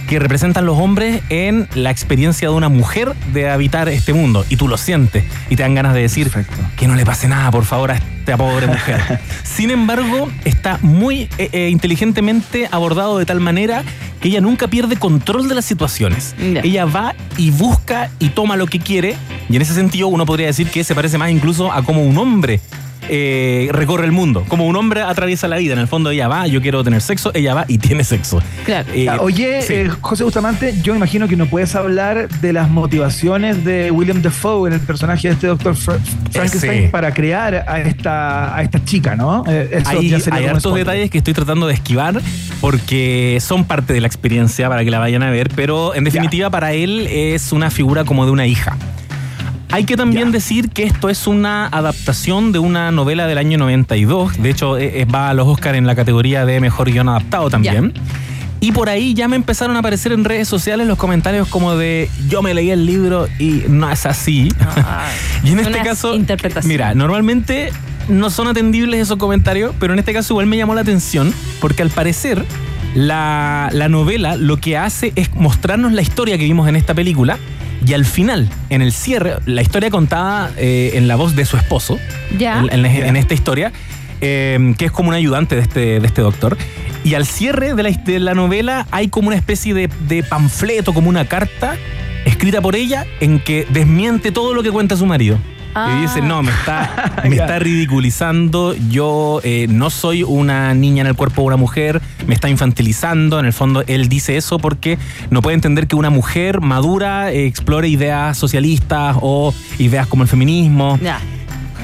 [0.06, 4.44] que representan los hombres en la experiencia de una mujer de habitar este mundo.
[4.48, 6.62] Y tú lo sientes y te dan ganas de decir Perfecto.
[6.76, 9.20] que no le pase nada, por favor, a esta pobre mujer.
[9.42, 13.84] Sin embargo, está muy eh, eh, inteligentemente abordado de tal manera
[14.20, 16.34] que ella nunca pierde control de las situaciones.
[16.38, 19.16] Ella va y busca y toma lo que quiere.
[19.50, 22.16] Y en ese sentido uno podría decir que se parece más incluso a como un
[22.16, 22.60] hombre
[23.08, 24.44] eh, recorre el mundo.
[24.48, 25.72] Como un hombre atraviesa la vida.
[25.74, 28.42] En el fondo ella va, yo quiero tener sexo, ella va y tiene sexo.
[28.64, 28.88] Claro.
[28.94, 29.72] Eh, Oye, sí.
[29.74, 34.68] eh, José Bustamante, yo imagino que no puedes hablar de las motivaciones de William Defoe
[34.68, 36.88] en el personaje de este doctor Frankenstein Sí.
[36.90, 39.44] para crear a esta, a esta chica, ¿no?
[39.48, 40.86] Eh, eso hay, ya sería hay hartos spoiler.
[40.86, 42.20] detalles que estoy tratando de esquivar
[42.60, 46.50] porque son parte de la experiencia para que la vayan a ver, pero en definitiva
[46.50, 48.76] para él es una figura como de una hija.
[49.74, 50.30] Hay que también Ya.
[50.30, 54.40] decir que esto es una adaptación de una novela del año 92.
[54.40, 57.50] De hecho, eh, eh, va a los Oscar en la categoría de mejor guion adaptado
[57.50, 57.92] también.
[58.60, 62.08] Y por ahí ya me empezaron a aparecer en redes sociales los comentarios como de
[62.28, 64.52] yo me leí el libro y no es así.
[65.42, 66.16] y en este caso,
[66.62, 67.72] mira, normalmente
[68.08, 71.82] no son atendibles esos comentarios, pero en este caso igual me llamó la atención porque
[71.82, 72.44] al parecer
[72.94, 77.40] la, la novela lo que hace es mostrarnos la historia que vimos en esta película
[77.86, 81.56] y al final, en el cierre, la historia contada eh, en la voz de su
[81.56, 81.98] esposo,
[82.38, 82.58] Ya.
[82.60, 83.72] en, en- en esta historia,
[84.20, 86.56] eh, que es como un ayudante de este, de este doctor.
[87.04, 90.94] Y al cierre de la, de la novela hay como una especie de, de panfleto,
[90.94, 91.76] como una carta
[92.24, 95.38] escrita por ella en que desmiente todo lo que cuenta su marido.
[95.74, 95.96] Ah.
[95.98, 101.08] Y dice, no, me está, me está ridiculizando, yo eh, no soy una niña en
[101.08, 104.98] el cuerpo de una mujer, me está infantilizando, en el fondo él dice eso porque
[105.30, 110.28] no puede entender que una mujer madura eh, explore ideas socialistas o ideas como el
[110.28, 110.98] feminismo.
[111.02, 111.20] Ya.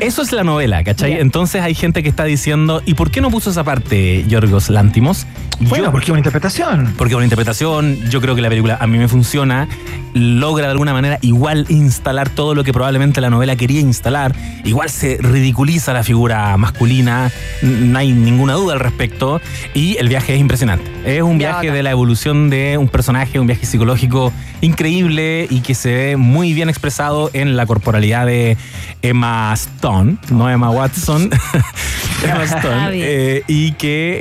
[0.01, 1.20] Eso es la novela, ¿cachai?
[1.20, 5.26] Entonces hay gente que está diciendo, ¿y por qué no puso esa parte, Yorgos Lántimos?
[5.61, 6.94] Bueno, Yo- porque es una interpretación.
[6.96, 9.68] porque una interpretación, yo creo que la película a mí me funciona,
[10.14, 14.34] logra de alguna manera igual instalar todo lo que probablemente la novela quería instalar,
[14.64, 17.30] igual se ridiculiza la figura masculina,
[17.61, 19.40] no hay ninguna duda al respecto,
[19.74, 20.90] y el viaje es impresionante.
[21.05, 24.32] Es un viaje de la evolución de un personaje, un viaje psicológico
[24.62, 28.57] increíble y que se ve muy bien expresado en la corporalidad de
[29.03, 29.89] Emma Stone,
[30.30, 31.30] no Emma Watson.
[32.24, 32.91] Emma Stone.
[32.95, 34.18] eh, y, que,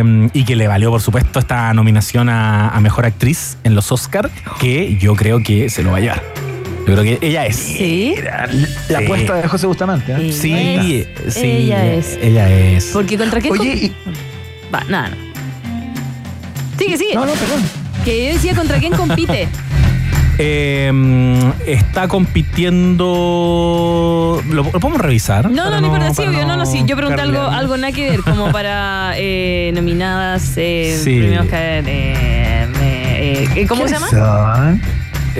[0.00, 3.92] eh, y que le valió, por supuesto, esta nominación a, a Mejor Actriz en los
[3.92, 6.22] Oscar, que yo creo que se lo va a llevar.
[6.86, 7.56] Yo creo que ella es.
[7.56, 8.14] Sí.
[8.88, 9.04] La Sí.
[9.04, 10.12] apuesta de José Bustamante.
[10.12, 10.32] ¿eh?
[10.32, 10.52] Sí,
[11.26, 11.44] Es- sí.
[11.44, 12.18] ella es.
[12.20, 12.86] Ella es.
[12.92, 13.50] Porque contra qué.
[13.50, 13.92] Oye,
[14.74, 15.16] Va, nada, no.
[16.78, 17.14] Sigue, sigue.
[17.14, 17.60] no, no, perdón.
[18.04, 19.48] Que yo decía contra quién compite.
[20.44, 24.42] Eh, está compitiendo.
[24.50, 25.48] ¿Lo, lo podemos revisar?
[25.50, 26.82] No, no, no importa, sí, obvio, no, no, sí.
[26.86, 31.18] Yo pregunté algo, algo nada que ver, como para eh, nominadas, eh, Sí.
[31.18, 34.08] premios Oscar, eh, eh, eh, ¿cómo se llama?
[34.08, 34.80] Son?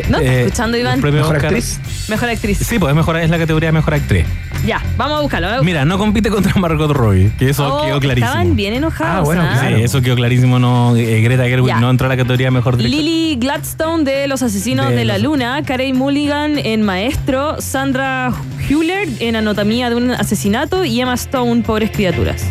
[0.09, 0.19] ¿No?
[0.19, 1.01] ¿Estás Eh, escuchando, Iván?
[1.01, 1.81] ¿Mejor Oscar- actriz?
[2.09, 2.59] Mejor actriz.
[2.59, 4.25] Sí, pues es, mejor, es la categoría de mejor actriz.
[4.65, 5.63] Ya, vamos a buscarlo.
[5.65, 8.27] Mira, no compite contra Margot Robbie, que eso Oh, quedó clarísimo.
[8.29, 9.17] Estaban bien enojados.
[9.19, 9.61] Ah, bueno, ¿ah?
[9.61, 10.59] Sí, eso quedó clarísimo.
[10.61, 11.81] No, eh, Greta Gerwig Ya.
[11.81, 13.01] no entró a la categoría mejor director.
[13.01, 18.33] Lily Gladstone de Los Asesinos de, De la los- Luna, Carey Mulligan en Maestro, Sandra
[18.69, 22.45] Hewler en Anatomía de un asesinato y Emma Stone, Pobres Criaturas.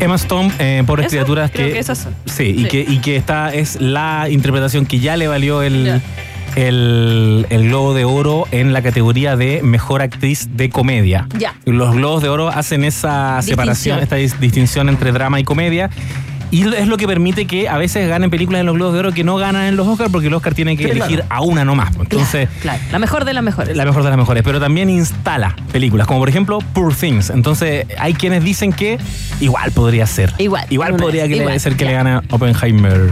[0.00, 1.16] Emma Stone, eh, pobres ¿Eso?
[1.16, 2.14] criaturas Creo que, que esas son.
[2.26, 2.68] sí, y Sí.
[2.68, 6.00] que y que esta es la interpretación que ya le valió el Ya.
[6.56, 11.28] El, el Globo de Oro en la categoría de mejor actriz de comedia.
[11.38, 11.54] Ya.
[11.64, 15.90] Los Globos de Oro hacen esa separación, esta dis- distinción entre drama y comedia.
[16.50, 19.12] Y es lo que permite que a veces ganen películas en los Globos de Oro
[19.12, 21.34] que no ganan en los Oscars porque el Oscar tiene que Sí, elegir claro.
[21.34, 21.94] a una nomás.
[21.98, 23.76] Entonces, Claro, la mejor de las mejores.
[23.76, 27.30] la mejor de las mejores, pero también instala películas, como por ejemplo Poor Things.
[27.30, 28.98] Entonces, hay quienes dicen que
[29.40, 30.32] igual podría ser.
[30.38, 33.10] Igual, Igual podría que le- igual, ser que le gane Oppenheimer.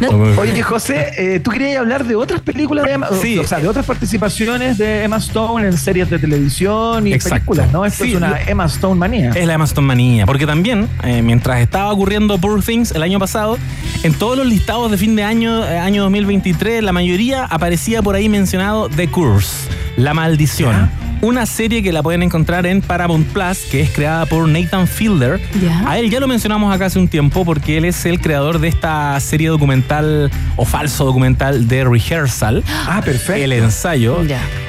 [0.00, 0.08] No-.
[0.38, 3.38] Oye, José, eh, ¿tú querías hablar de otras películas de Emma, Sí.
[3.38, 7.36] o sea, de otras participaciones de Emma Stone en series de televisión y Exacto.
[7.36, 7.84] películas, ¿no?
[7.84, 9.30] Esto Sí, es una Emma Stone manía.
[9.34, 12.05] Es la Emma Stone manía, porque también, eh, mientras estaba ocurriendo
[12.40, 13.58] Poor Things el año pasado,
[14.04, 18.14] en todos los listados de fin de año, eh, año 2023, la mayoría aparecía por
[18.14, 21.05] ahí mencionado The Curse, La Maldición.
[21.22, 25.40] Una serie que la pueden encontrar en Paramount Plus, que es creada por Nathan Fielder.
[25.86, 28.68] A él ya lo mencionamos acá hace un tiempo porque él es el creador de
[28.68, 32.62] esta serie documental o falso documental de Rehearsal.
[32.88, 33.42] Ah, perfecto.
[33.42, 34.18] El ensayo.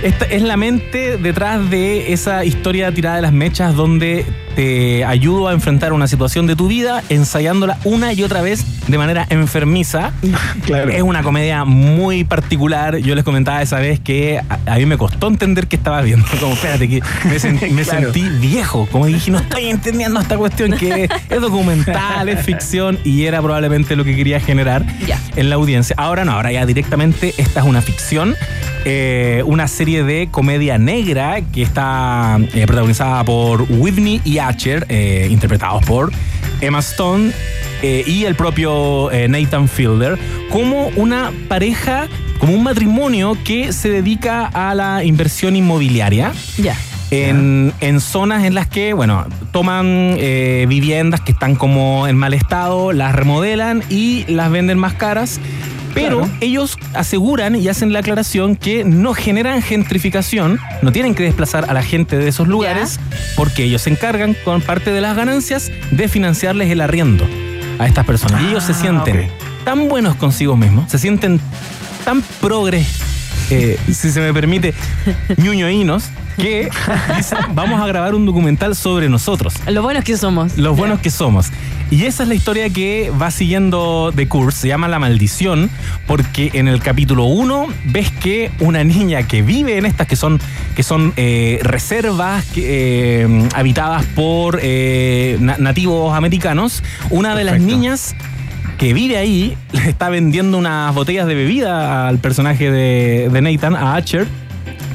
[0.02, 4.26] Esta es la mente detrás de esa historia tirada de las mechas donde
[4.56, 8.98] te ayudo a enfrentar una situación de tu vida ensayándola una y otra vez de
[8.98, 10.12] manera enfermiza.
[10.66, 10.92] Claro.
[10.92, 12.98] Es una comedia muy particular.
[12.98, 16.26] Yo les comentaba esa vez que a, a mí me costó entender que estaba viendo.
[16.40, 18.12] Como, espérate, que me, sen- me Claro.
[18.14, 18.88] sentí viejo.
[18.92, 23.96] Como dije, no estoy entendiendo esta cuestión que es documental, es ficción y era probablemente
[23.96, 25.20] lo que quería generar Ya.
[25.36, 25.96] en la audiencia.
[25.98, 28.36] Ahora no, ahora ya directamente esta es una ficción,
[28.86, 35.28] eh, una serie de comedia negra que está eh, protagonizada por Whitney y Archer, eh,
[35.30, 36.12] interpretados por
[36.62, 37.32] Emma Stone
[37.82, 40.18] eh, y el propio eh, Nathan Fielder,
[40.50, 42.08] como una pareja,
[42.40, 46.76] como un matrimonio que se dedica a la inversión inmobiliaria Ya.
[47.12, 49.86] en, en zonas en las que, bueno, toman
[50.18, 55.40] eh, viviendas que están como en mal estado, las remodelan y las venden más caras.
[55.94, 56.34] Pero Claro.
[56.42, 61.74] ellos aseguran y hacen la aclaración que no generan gentrificación, no tienen que desplazar a
[61.74, 63.00] la gente de esos lugares,
[63.36, 67.28] porque ellos se encargan con parte de las ganancias de financiarles el arriendo
[67.80, 68.44] a estas personas.
[68.44, 69.28] y ellos se Ah, sienten
[69.66, 71.40] tan buenos consigo mismos, se sienten
[72.08, 72.88] tan progres,
[73.50, 74.74] eh, si se me permite,
[75.38, 76.06] ñuñoínos,
[76.38, 76.70] que
[77.18, 80.58] dicen, vamos a grabar un documental sobre nosotros, Lo bueno es que somos.
[80.58, 81.48] los buenos que somos.
[81.92, 85.70] Y esa es la historia que va siguiendo The Curse, se llama La Maldición,
[86.06, 90.40] porque en el capítulo 1 ves que una niña que vive en estas, que son,
[90.78, 97.60] que son eh, reservas que, eh, habitadas por eh, na- nativos americanos, una de las
[97.60, 98.16] niñas
[98.78, 103.76] que vive ahí le está vendiendo unas botellas de bebida al personaje de, de Nathan,
[103.76, 104.28] a Archer.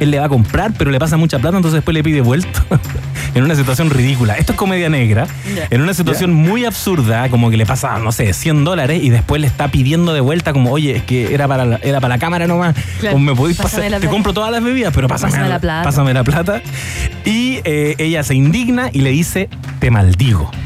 [0.01, 2.61] Él le va a comprar, pero le pasa mucha plata, entonces después le pide vuelto.
[3.35, 4.35] en una situación ridícula.
[4.37, 5.27] Esto es comedia negra.
[5.71, 9.41] En una situación muy absurda, como que le pasa, no sé, 100 dólares y después
[9.41, 12.19] le está pidiendo de vuelta, como, oye, es que era para la, era para la
[12.19, 12.75] cámara nomás.
[13.01, 13.15] Claro.
[13.15, 13.83] Como me podéis pasar.
[14.01, 15.83] Te compro todas las bebidas, pero pásame, Pásame la plata.
[15.85, 16.63] Pásame la plata.
[17.25, 19.49] Y eh, ella se indigna y le dice,
[19.79, 20.51] te maldigo.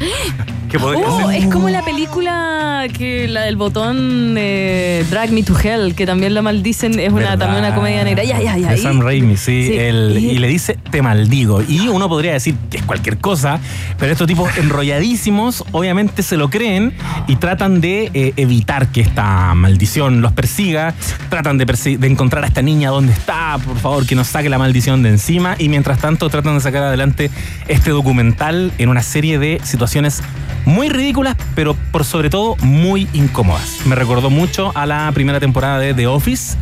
[0.69, 5.57] ¿Qué podría Oh, es como la película que la del botón eh, Drag Me to
[5.57, 7.37] Hell, que también la maldicen, es una, ¿Verdad?
[7.39, 8.23] también una comedia negra.
[8.25, 8.71] Ya, ya, ya.
[8.71, 9.67] De Sam Raimi, sí.
[9.67, 11.61] Sí, el- y- y, le dice, te maldigo.
[11.65, 13.59] Y uno podría decir que es cualquier cosa,
[13.97, 16.93] pero estos tipos enrolladísimos obviamente se lo creen
[17.27, 20.93] y tratan de eh, evitar que esta maldición los persiga.
[21.29, 24.57] Tratan de, de encontrar a esta niña donde está, por favor, que nos saque la
[24.57, 25.55] maldición de encima.
[25.57, 27.31] Y mientras tanto tratan de sacar adelante
[27.67, 30.21] este documental en una serie de situaciones
[30.65, 33.79] muy ridículas, pero por sobre todo muy incómodas.
[33.85, 36.57] Me recordó mucho a la primera temporada de The Office.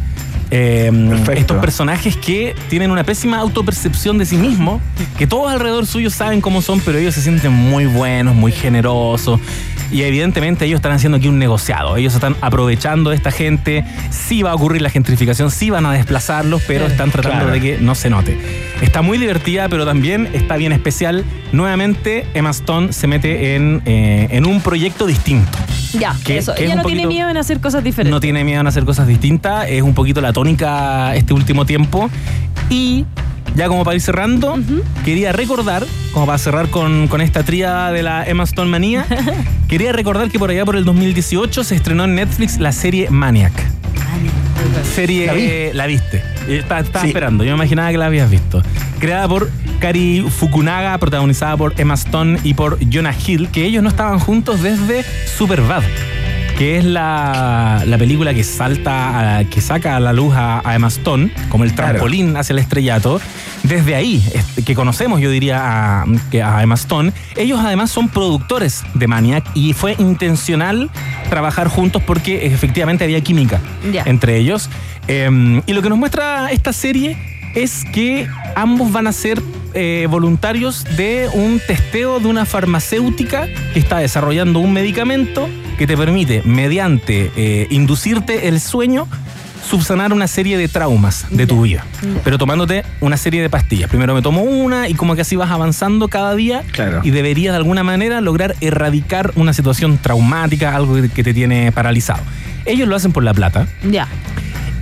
[0.51, 1.31] Eh, Perfecto.
[1.33, 4.81] estos personajes que tienen una pésima autopercepción de sí mismos,
[5.17, 9.39] que todos alrededor suyo saben cómo son, pero ellos se sienten muy buenos, muy generosos.
[9.91, 11.95] Y evidentemente ellos están haciendo aquí un negociado.
[11.95, 13.85] Ellos están aprovechando de esta gente.
[14.09, 17.53] Sí va a ocurrir la gentrificación, sí van a desplazarlos, pero están tratando Claro.
[17.53, 18.37] de que no se note.
[18.81, 21.23] Está muy divertida, pero también está bien especial.
[21.51, 25.57] Nuevamente, Emma Stone se mete en, eh, en un proyecto distinto.
[25.93, 26.53] Ya, que- eso.
[26.55, 28.11] que es Ella no tiene miedo en hacer cosas diferentes.
[28.11, 29.67] No tiene miedo en hacer cosas distintas.
[29.69, 32.09] Es un poquito la tónica este último tiempo.
[32.69, 33.05] Y
[33.55, 34.59] ya como para ir cerrando,
[35.05, 39.05] quería recordar, como para cerrar con, con esta tríada de la Emma Stone manía,
[39.69, 43.53] quería recordar que por allá por el 2018 se estrenó en Netflix la serie Maniac.
[44.93, 45.41] Serie, ¿La vi?
[45.43, 46.17] eh, la viste.
[46.47, 47.07] Eh, Estaba, estaba Sí.
[47.09, 48.61] esperando, yo me imaginaba que la habías visto.
[48.99, 53.89] Creada por Kari Fukunaga, protagonizada por Emma Stone y por Jonah Hill, que ellos no
[53.89, 55.03] estaban juntos desde
[55.38, 55.83] Superbad,
[56.57, 60.75] que es la, la película que salta, a- que saca a la luz a, a
[60.75, 61.91] Emma Stone, como el Claro.
[61.91, 63.19] trampolín hacia el estrellato.
[63.63, 68.07] Desde ahí, este, que conocemos, yo diría, a, que a Emma Stone, ellos además son
[68.09, 70.89] productores de Maniac y fue intencional
[71.29, 73.59] trabajar juntos porque efectivamente había química
[73.91, 74.03] Ya.
[74.05, 74.69] entre ellos.
[75.07, 77.17] Eh, y lo que nos muestra esta serie
[77.53, 79.41] es que ambos van a ser
[79.73, 85.97] eh, voluntarios de un testeo de una farmacéutica que está desarrollando un medicamento que te
[85.97, 89.07] permite, mediante eh, inducirte el sueño,
[89.69, 91.84] subsanar una serie de traumas de tu vida,
[92.23, 93.89] pero tomándote una serie de pastillas.
[93.89, 97.01] Primero me tomo una y como que así vas avanzando cada día Claro.
[97.03, 102.21] y deberías de alguna manera lograr erradicar una situación traumática, algo que te tiene paralizado.
[102.65, 103.67] Ellos lo hacen por la plata.
[103.89, 104.07] Ya.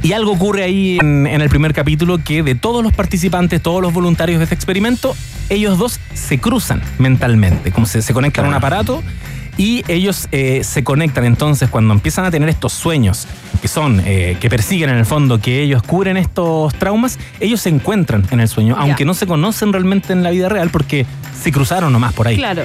[0.01, 3.81] Y algo ocurre ahí en, en el primer capítulo que de todos los participantes, todos
[3.81, 5.15] los voluntarios de este experimento,
[5.49, 9.01] ellos dos se cruzan mentalmente, como se, se conectan a un aparato
[9.57, 13.27] y ellos eh, se conectan entonces cuando empiezan a tener estos sueños
[13.61, 17.69] que son, eh, que persiguen en el fondo, que ellos cubren estos traumas, ellos se
[17.69, 21.05] encuentran en el sueño, aunque no se conocen realmente en la vida real porque
[21.41, 22.35] se cruzaron nomás por ahí.
[22.35, 22.63] Claro.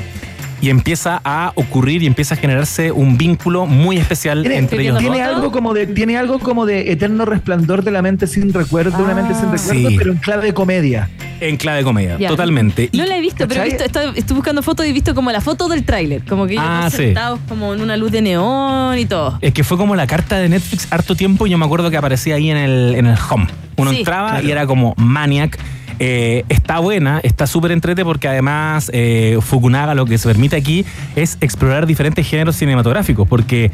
[0.61, 4.95] Y empieza a ocurrir y empieza a generarse un vínculo muy especial Tiene, entre ellos
[4.95, 5.03] dos.
[5.03, 8.99] tiene algo como de, tiene algo como de eterno resplandor de la mente sin recuerdo,
[9.05, 9.53] una mente sin Ah.
[9.53, 9.95] recuerdo, Sí.
[9.97, 11.09] pero en clave de comedia.
[11.41, 12.29] En clave comedia, Ya.
[12.29, 12.91] totalmente.
[12.93, 15.31] No la he visto, pero he visto, estoy, estoy buscando fotos y he visto como
[15.31, 16.25] la foto del tráiler.
[16.25, 16.97] Como que ellos Ah, sí.
[16.97, 19.39] sentados como en una luz de neón y todo.
[19.41, 21.97] Es que fue como la carta de Netflix harto tiempo y yo me acuerdo que
[21.97, 23.47] aparecía ahí en el, en el home.
[23.77, 23.99] Uno Sí.
[23.99, 24.49] entraba Claro.
[24.49, 25.57] y era como Maniac.
[25.99, 30.85] Eh, está buena, está súper entrete porque además eh, Fukunaga lo que se permite aquí
[31.17, 33.27] es explorar diferentes géneros cinematográficos.
[33.27, 33.71] Porque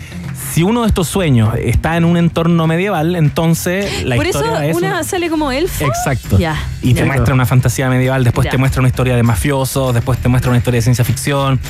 [0.53, 4.67] si uno de estos sueños está en un entorno medieval, entonces la Por eso historia
[4.67, 4.77] es.
[4.77, 5.85] una sale como elfo.
[5.85, 6.39] Exacto.
[6.83, 10.29] Y te muestra una fantasía medieval, después te muestra una historia de mafiosos, después te
[10.29, 11.61] muestra una historia de ciencia ficción.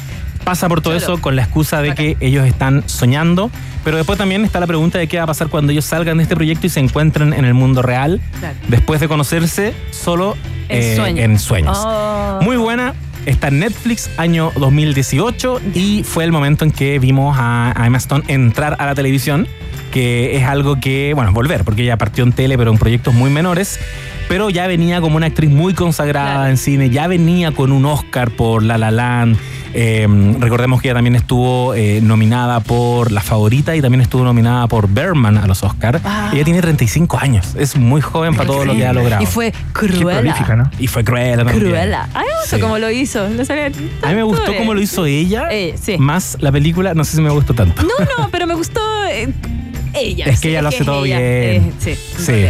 [0.44, 1.14] Pasa por todo Claro.
[1.14, 3.50] eso con la excusa de que ellos están soñando,
[3.82, 6.22] pero después también está la pregunta de qué va a pasar cuando ellos salgan de
[6.24, 8.54] este proyecto y se encuentren en el mundo real, Claro.
[8.68, 10.36] después de conocerse solo
[10.68, 11.78] En eh, en sueños.
[11.82, 12.40] Oh.
[12.42, 12.94] Muy buena.
[13.26, 17.96] Está en Netflix, año 2018, y fue el momento en que vimos a, a Emma
[17.96, 19.48] Stone entrar a la televisión,
[19.92, 23.30] que es algo que, bueno, volver, porque ella partió en tele, pero en proyectos muy
[23.30, 23.78] menores,
[24.28, 26.50] pero ya venía como una actriz muy consagrada Claro.
[26.50, 29.36] en cine, ya venía con un Oscar por La La Land.
[29.76, 30.06] eh,
[30.38, 34.88] recordemos que ella también estuvo eh, nominada por La Favorita y también estuvo nominada por
[34.88, 36.00] Berman a los Oscars.
[36.04, 36.30] Ah.
[36.32, 39.22] Ella tiene 35 años, es muy joven para todo lo que ha logrado.
[39.22, 39.52] Y fue.
[40.56, 40.70] ¿no?
[40.78, 41.58] Y fue cruel también.
[41.58, 42.08] Cruela.
[42.14, 42.60] A mí me gustó Sí.
[42.62, 43.24] cómo lo hizo.
[43.24, 45.98] A mí me gustó cómo lo hizo ella, Eh, sí.
[45.98, 47.82] más la película, no sé si me gustó tanto.
[47.82, 49.28] No, no, pero me gustó eh,
[49.92, 50.26] ella.
[50.26, 51.18] es sí, que ella lo hace todo ella.
[51.18, 51.28] bien.
[51.30, 51.94] Eh, sí.
[52.18, 52.44] Sí.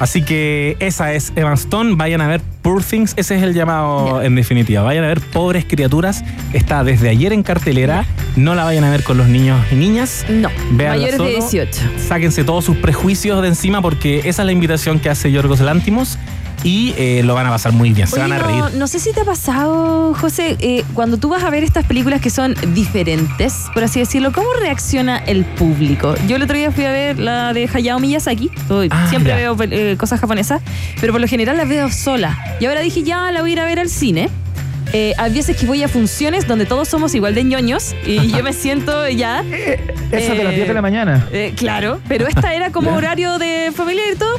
[0.00, 1.94] Así que esa es Emma Stone.
[1.96, 3.14] Vayan a ver Poor Things.
[3.16, 4.82] Ese es el llamado en definitiva.
[4.82, 6.24] Vayan a ver Pobres Criaturas.
[6.52, 8.04] Está desde ayer en cartelera.
[8.36, 10.24] No la vayan a ver con los niños y niñas.
[10.28, 11.30] No, Véanla mayores de solo.
[11.30, 11.80] 18.
[12.06, 16.18] Sáquense todos sus prejuicios de encima porque esa es la invitación que hace Yorgos Lántimos
[16.64, 18.06] y eh, lo van a pasar muy bien.
[18.06, 18.78] Se Oye, van a no, reír.
[18.78, 22.20] No sé si te ha pasado, José, eh, cuando tú vas a ver estas películas
[22.20, 26.14] que son diferentes, por así decirlo, ¿cómo reacciona el público?
[26.26, 29.36] Yo el otro día fui a ver la de Hayao Miyazaki, Estoy- Ah, siempre ya.
[29.36, 30.60] veo eh, cosas japonesas,
[31.00, 32.36] pero por lo general las veo sola.
[32.60, 34.28] Y ahora dije, ya la voy a ir a ver al cine.
[34.94, 38.42] Eh, hay veces que voy a funciones donde todos somos igual de ñoños y yo
[38.42, 39.40] me siento ya...
[40.10, 41.28] Esa de las Eh, 10 de la mañana.
[41.30, 44.34] Eh, claro, pero esta era como horario de familiar y todo.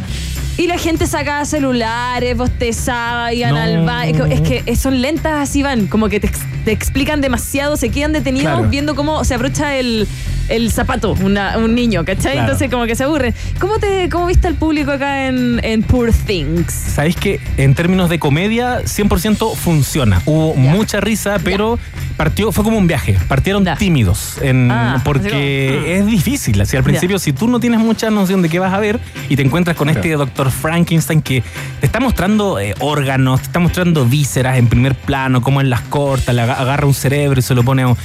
[0.60, 3.62] Y la gente sacaba celulares, bostezaba, iban No.
[3.62, 4.26] al baño.
[4.26, 8.12] Es que son lentas así van, como que te, ex- te explican demasiado, se quedan
[8.12, 8.70] detenidos Claro.
[8.70, 10.06] viendo cómo se abrocha el,
[10.50, 12.34] el zapato una- un niño, ¿cachai?
[12.34, 12.40] Claro.
[12.42, 13.34] Entonces como que se aburren.
[13.58, 16.74] ¿Cómo, te, cómo viste al público acá en, en Poor Things?
[16.74, 20.22] Sabéis que en términos de comedia, 100% funciona.
[20.26, 21.80] Hubo mucha risa, pero
[22.20, 23.18] partió, fue como un viaje.
[23.30, 23.78] Partieron Ya.
[23.78, 24.38] tímidos.
[24.42, 26.60] en- Ah, porque es difícil.
[26.60, 26.86] Así al Ya.
[26.86, 29.00] principio, si tú no tienes mucha noción de qué vas a ver
[29.30, 31.44] y te encuentras con este doctor Frankenstein que
[31.80, 35.80] te está mostrando eh, órganos, te está mostrando vísceras en primer plano, cómo él las
[35.82, 37.84] corta, le aga- agarra un cerebro y se lo pone.
[37.84, 37.98] a un-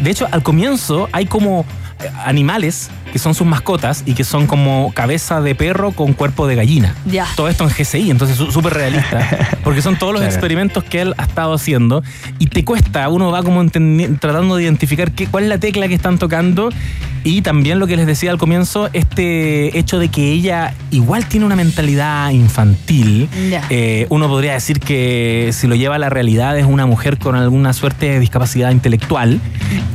[0.00, 1.64] De hecho, al comienzo hay como
[2.00, 6.46] eh, animales que son sus mascotas y que son como cabeza de perro con cuerpo
[6.46, 6.94] de gallina.
[7.06, 7.26] Ya.
[7.36, 9.58] Todo esto en GCI, entonces súper realista.
[9.64, 10.34] Porque son todos los Claro.
[10.34, 12.02] experimentos que él ha estado haciendo
[12.38, 13.62] y te cuesta, uno va como
[14.18, 16.70] tratando de identificar qué, cuál es la tecla que están tocando
[17.24, 21.46] y también lo que les decía al comienzo, este hecho de que ella igual tiene
[21.46, 23.28] una mentalidad infantil.
[23.70, 27.36] Eh, uno podría decir que si lo lleva a la realidad es una mujer con
[27.36, 29.40] alguna suerte de discapacidad intelectual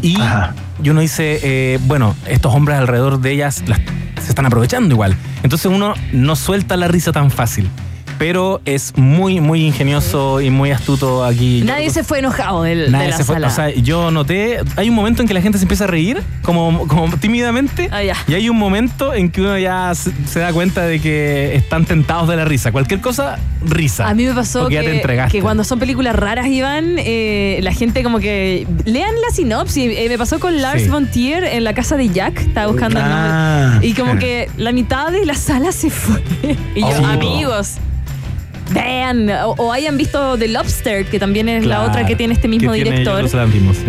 [0.01, 0.53] y, Ajá.
[0.83, 3.79] y uno dice, eh, bueno, estos hombres alrededor de ellas las-
[4.21, 5.15] se están aprovechando igual.
[5.43, 7.69] Entonces uno no suelta la risa tan fácil.
[8.17, 11.61] Pero es muy, muy ingenioso y muy astuto aquí.
[11.63, 13.35] Nadie se fue enojado del- Nadie de la se fue.
[13.35, 13.47] sala.
[13.47, 16.21] O sea, yo noté, hay un momento en que la gente se empieza a reír,
[16.41, 20.51] como, como tímidamente, Ah, y hay un momento en que uno ya se, se da
[20.51, 22.71] cuenta de que están tentados de la risa.
[22.71, 24.07] Cualquier cosa, risa.
[24.07, 28.65] A mí me pasó que cuando son películas raras, Iván, eh, la gente como que
[28.85, 29.91] lean la sinopsis.
[29.95, 30.89] Eh, me pasó con Lars Sí.
[30.89, 33.69] von Trier en la casa de Jack, estaba buscando el Ah.
[33.71, 33.87] nombre.
[33.87, 36.21] Y como que la mitad de la sala se fue.
[36.75, 37.05] Y yo, Oh.
[37.05, 37.75] amigos.
[38.71, 42.47] Vean, o, o hayan visto The Lobster, que también es la otra que tiene este
[42.47, 43.27] mismo que tiene director.
[43.29, 43.37] Sí.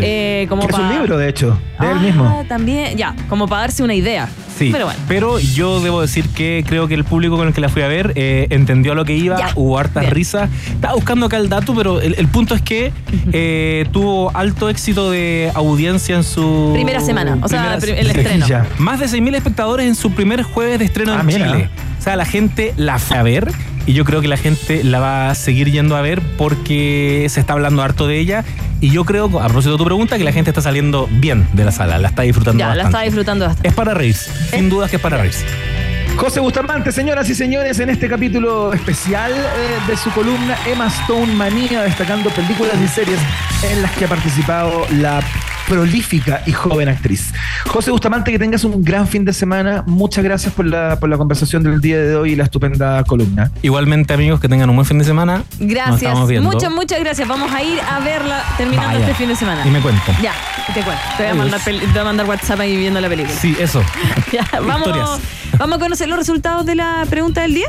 [0.00, 2.44] Eh, como Que es un libro, de hecho, de él Ah, mismo.
[2.48, 4.28] También, ya, como para darse una idea.
[4.56, 4.98] Sí, Pero bueno.
[5.06, 7.86] pero yo debo decir que creo que el público con el que la fui a
[7.86, 10.14] ver eh, entendió a lo que iba, Ya, hubo hartas bien.
[10.14, 10.50] risas.
[10.66, 12.92] Estaba buscando acá el dato, pero el, el punto es que
[13.32, 16.70] eh, tuvo alto éxito de audiencia en su...
[16.74, 18.46] Primera semana, o sea, primera- el estreno.
[18.48, 18.66] Ya.
[18.78, 21.52] Más de 6.000 espectadores en su primer jueves de estreno Ah, en mira.
[21.52, 21.70] Chile.
[22.16, 23.50] La gente la fue a ver
[23.86, 27.40] y yo creo que la gente la va a seguir yendo a ver porque se
[27.40, 28.44] está hablando harto de ella
[28.80, 31.64] y yo creo, a propósito de tu pregunta, que la gente está saliendo bien de
[31.64, 33.68] la sala, la está disfrutando Ya, la estaba disfrutando bastante.
[33.68, 35.44] Es para reírse, sin dudas que es para reírse.
[36.16, 41.32] José Bustamante, señoras y señores, en este capítulo especial eh, de su columna Emma Stone
[41.34, 43.18] Manía, destacando películas y series
[43.70, 45.20] en las que ha participado la
[45.68, 47.32] prolífica y joven actriz.
[47.66, 49.84] José Bustamante, que tengas un gran fin de semana.
[49.86, 53.50] Muchas gracias por la, por la conversación del día de hoy y la estupenda columna.
[53.62, 55.44] Igualmente, amigos, que tengan un buen fin de semana.
[55.60, 57.28] Gracias, muchas, muchas gracias.
[57.28, 59.00] Vamos a ir a verla terminando Vaya.
[59.00, 59.62] este fin de semana.
[59.66, 60.16] Y me cuentan.
[60.22, 60.32] Ya,
[60.74, 61.02] te cuento.
[61.16, 63.36] Te voy, a mandar peli- te voy a mandar WhatsApp ahí viendo la película.
[63.38, 63.82] Sí, eso.
[64.32, 65.20] Ya, vamos,
[65.58, 67.68] vamos a conocer los resultados de la pregunta del día.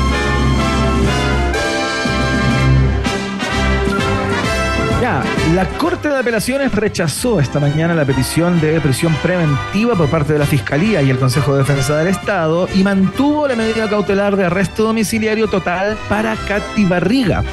[5.01, 5.23] Ya,
[5.55, 10.37] la Corte de Apelaciones rechazó esta mañana la petición de prisión preventiva por parte de
[10.37, 14.45] la Fiscalía y el Consejo de Defensa del Estado y mantuvo la medida cautelar de
[14.45, 17.43] arresto domiciliario total para Katy Barriga.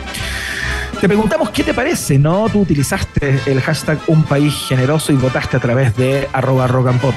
[1.01, 2.51] Te preguntamos qué te parece, ¿no?
[2.51, 7.01] Tú utilizaste el hashtag Un País Generoso y votaste a través de arroba rock and
[7.01, 7.15] pop.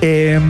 [0.00, 0.40] Eh,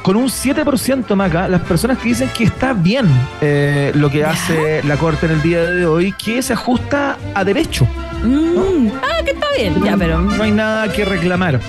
[0.00, 3.06] con un 7% Maca, las personas que dicen que está bien
[3.42, 7.44] eh, lo que hace la Corte en el día de hoy, que se ajusta a
[7.44, 7.86] derecho.
[8.24, 9.74] Mm, Ah, que está bien.
[9.84, 10.20] Ya, pero.
[10.20, 11.60] No hay nada que reclamar.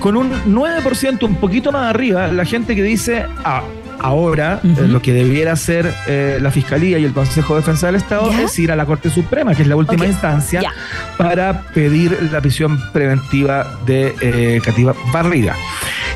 [0.00, 3.62] Con un 9%, un poquito más arriba, la gente que dice, ah,
[4.00, 7.94] ahora eh, lo que debiera hacer eh, la Fiscalía y el Consejo de Defensa del
[7.96, 8.42] Estado ¿Ya?
[8.42, 10.72] es ir a la Corte Suprema, que es la última instancia, ya.
[11.16, 15.54] para pedir la prisión preventiva de eh, Cativa Barriga.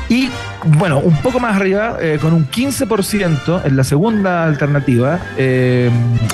[0.09, 0.29] Y
[0.67, 5.89] bueno, un poco más arriba, eh, con un 15% en la segunda alternativa, eh,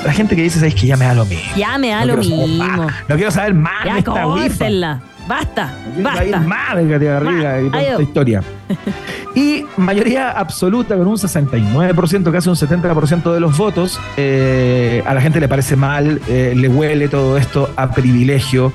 [0.05, 1.55] la gente que dice, ¿sabes que ya me da lo mismo?
[1.55, 2.87] Ya me da No lo saber mismo.
[3.07, 4.47] No quiero saber más de Ya, esta wifa.
[4.49, 5.01] córtenla.
[5.27, 5.73] Basta.
[5.99, 6.39] Basta.
[6.39, 8.43] más de Katy Barriga y toda esta historia.
[9.35, 13.99] Y mayoría absoluta con un 69%, casi un 70% de los votos.
[14.15, 18.71] eh, a la gente le parece mal, eh, le huele todo esto a privilegio,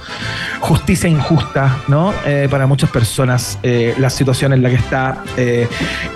[0.61, 2.13] justicia injusta, ¿no?
[2.27, 5.69] Eh, para muchas personas, eh, la situación en la que está eh,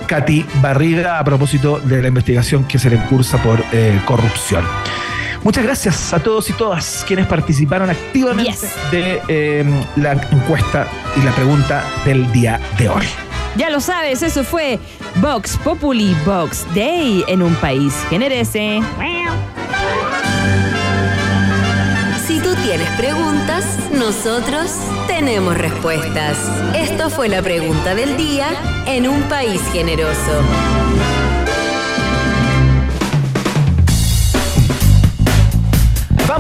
[0.07, 3.63] Katy Barriga a propósito de la investigación que se le cursa por
[4.05, 4.65] corrupción.
[5.45, 8.75] Muchas gracias a todos y todas quienes participaron activamente Yes.
[8.93, 9.65] de eh,
[9.97, 10.87] la encuesta
[11.17, 13.05] y la pregunta del día de hoy.
[13.57, 14.79] Ya lo sabes, eso fue
[15.17, 18.81] Vox Populi Vox Day en un país generese.
[22.27, 24.71] Si tú tienes preguntas, nosotros
[25.07, 26.39] tenemos respuestas.
[26.75, 28.47] Esto fue la pregunta del día
[28.87, 30.41] en un país generoso.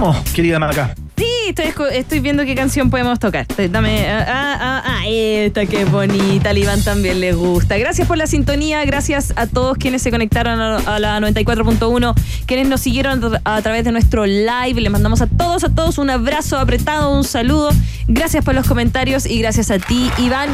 [0.02, 0.96] Vamos, querida Maca.
[1.16, 1.54] Sí,
[1.94, 3.46] estoy, viendo qué canción podemos tocar.
[3.70, 4.04] Dame.
[4.10, 7.78] ah, ah, ah, ah, esta que bonita, Iván también le gusta.
[7.78, 12.14] Gracias por la sintonía, gracias a todos quienes se conectaron a, la 94.1,
[12.46, 14.80] quienes nos siguieron a través de nuestro live.
[14.80, 17.70] Les mandamos a todos, a todos un abrazo apretado, un saludo.
[18.08, 20.48] Gracias por los comentarios y gracias a ti, Iván,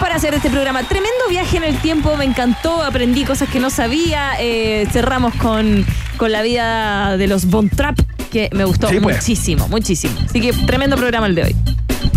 [0.00, 0.82] por hacer este programa.
[0.82, 4.32] Tremendo viaje en el tiempo, me encantó, aprendí cosas que no sabía.
[4.40, 5.86] eh, cerramos con,
[6.16, 9.16] con la vida de los Von Trapp, que me gustó Sí, pues.
[9.16, 10.14] muchísimo, muchísimo.
[10.24, 11.56] Así que tremendo programa el de hoy.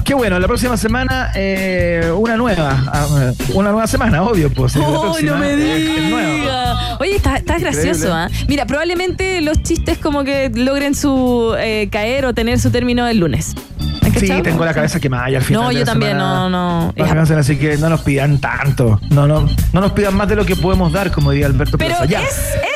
[0.05, 2.83] Qué bueno, la próxima semana eh, una nueva.
[2.87, 3.07] ah,
[3.53, 4.75] Una nueva semana, obvio, pues.
[4.75, 6.33] ¡Oh, próxima no me es- es nueva.
[6.33, 6.77] digas!
[6.99, 8.27] Oye, estás, gracioso, ¿ah?
[8.47, 13.19] Mira, probablemente los chistes como que logren su eh, caer o tener su término el
[13.19, 13.55] lunes.
[14.03, 15.63] ¿Has Sí, tengo la cabeza quemada ya al final.
[15.63, 16.49] No, yo también, semana.
[16.49, 17.37] no, no.
[17.39, 18.99] Así que no nos pidan tanto.
[19.09, 21.95] No, no, no nos pidan más de lo que podemos dar, como diría Alberto Pero
[21.95, 22.03] Plaza.
[22.05, 22.21] es, Ya.
[22.21, 22.70] es, es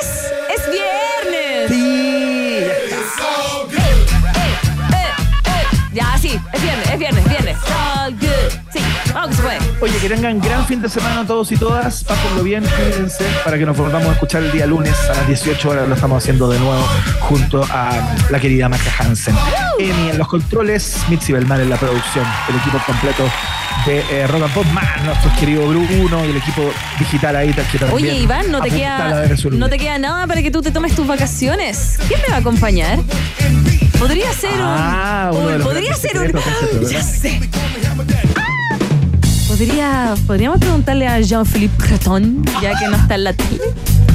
[5.96, 7.58] Ya, sí, es viernes, es viernes, viernes.
[7.70, 8.52] All good.
[8.70, 8.80] Sí,
[9.14, 9.60] vamos que se puede.
[9.80, 12.04] Oye, que tengan gran fin de semana todos y todas.
[12.04, 15.70] Pásenlo bien, cuídense para que nos volvamos a escuchar el día lunes a las 18
[15.70, 15.88] horas.
[15.88, 16.86] Lo estamos haciendo de nuevo
[17.22, 17.94] junto a
[18.30, 19.38] la querida Maca Hansen.
[19.80, 23.24] Emi en los controles, Mitzi Belmar en la producción, el equipo completo
[23.86, 27.78] de eh, Rock and Pop, más nuestro querido Bruno y el equipo digital ahí que
[27.78, 27.92] también.
[27.94, 31.06] Oye, Iván, no te, queda, no te queda nada para que tú te tomes tus
[31.06, 31.98] vacaciones.
[32.08, 33.00] ¿Quién me va a acompañar?
[34.00, 35.40] Podría ser Ah, un.
[35.44, 36.26] uno los podría ser un.
[36.26, 37.40] secretos, secretos, Ya sé.
[39.48, 43.62] Podría, podríamos preguntarle a Jean-Philippe Creton, ya que no está en la tele.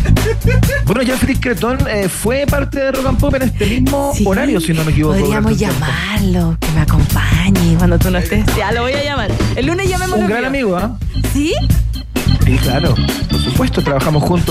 [0.86, 4.24] Bueno, ya Félix Cretón eh, fue parte de Rock and Pop en este mismo Sí,
[4.26, 5.16] horario, si no me equivoco.
[5.18, 8.44] Podríamos llamarlo, que me acompañe cuando tú no estés.
[8.56, 9.30] Ya lo voy a llamar.
[9.56, 10.24] El lunes llamémoslo.
[10.24, 10.96] Un gran amigo, ¿ah?
[11.32, 11.54] ¿Sí?
[12.44, 12.94] Sí, claro.
[13.30, 14.38] Por supuesto, trabajamos juntos.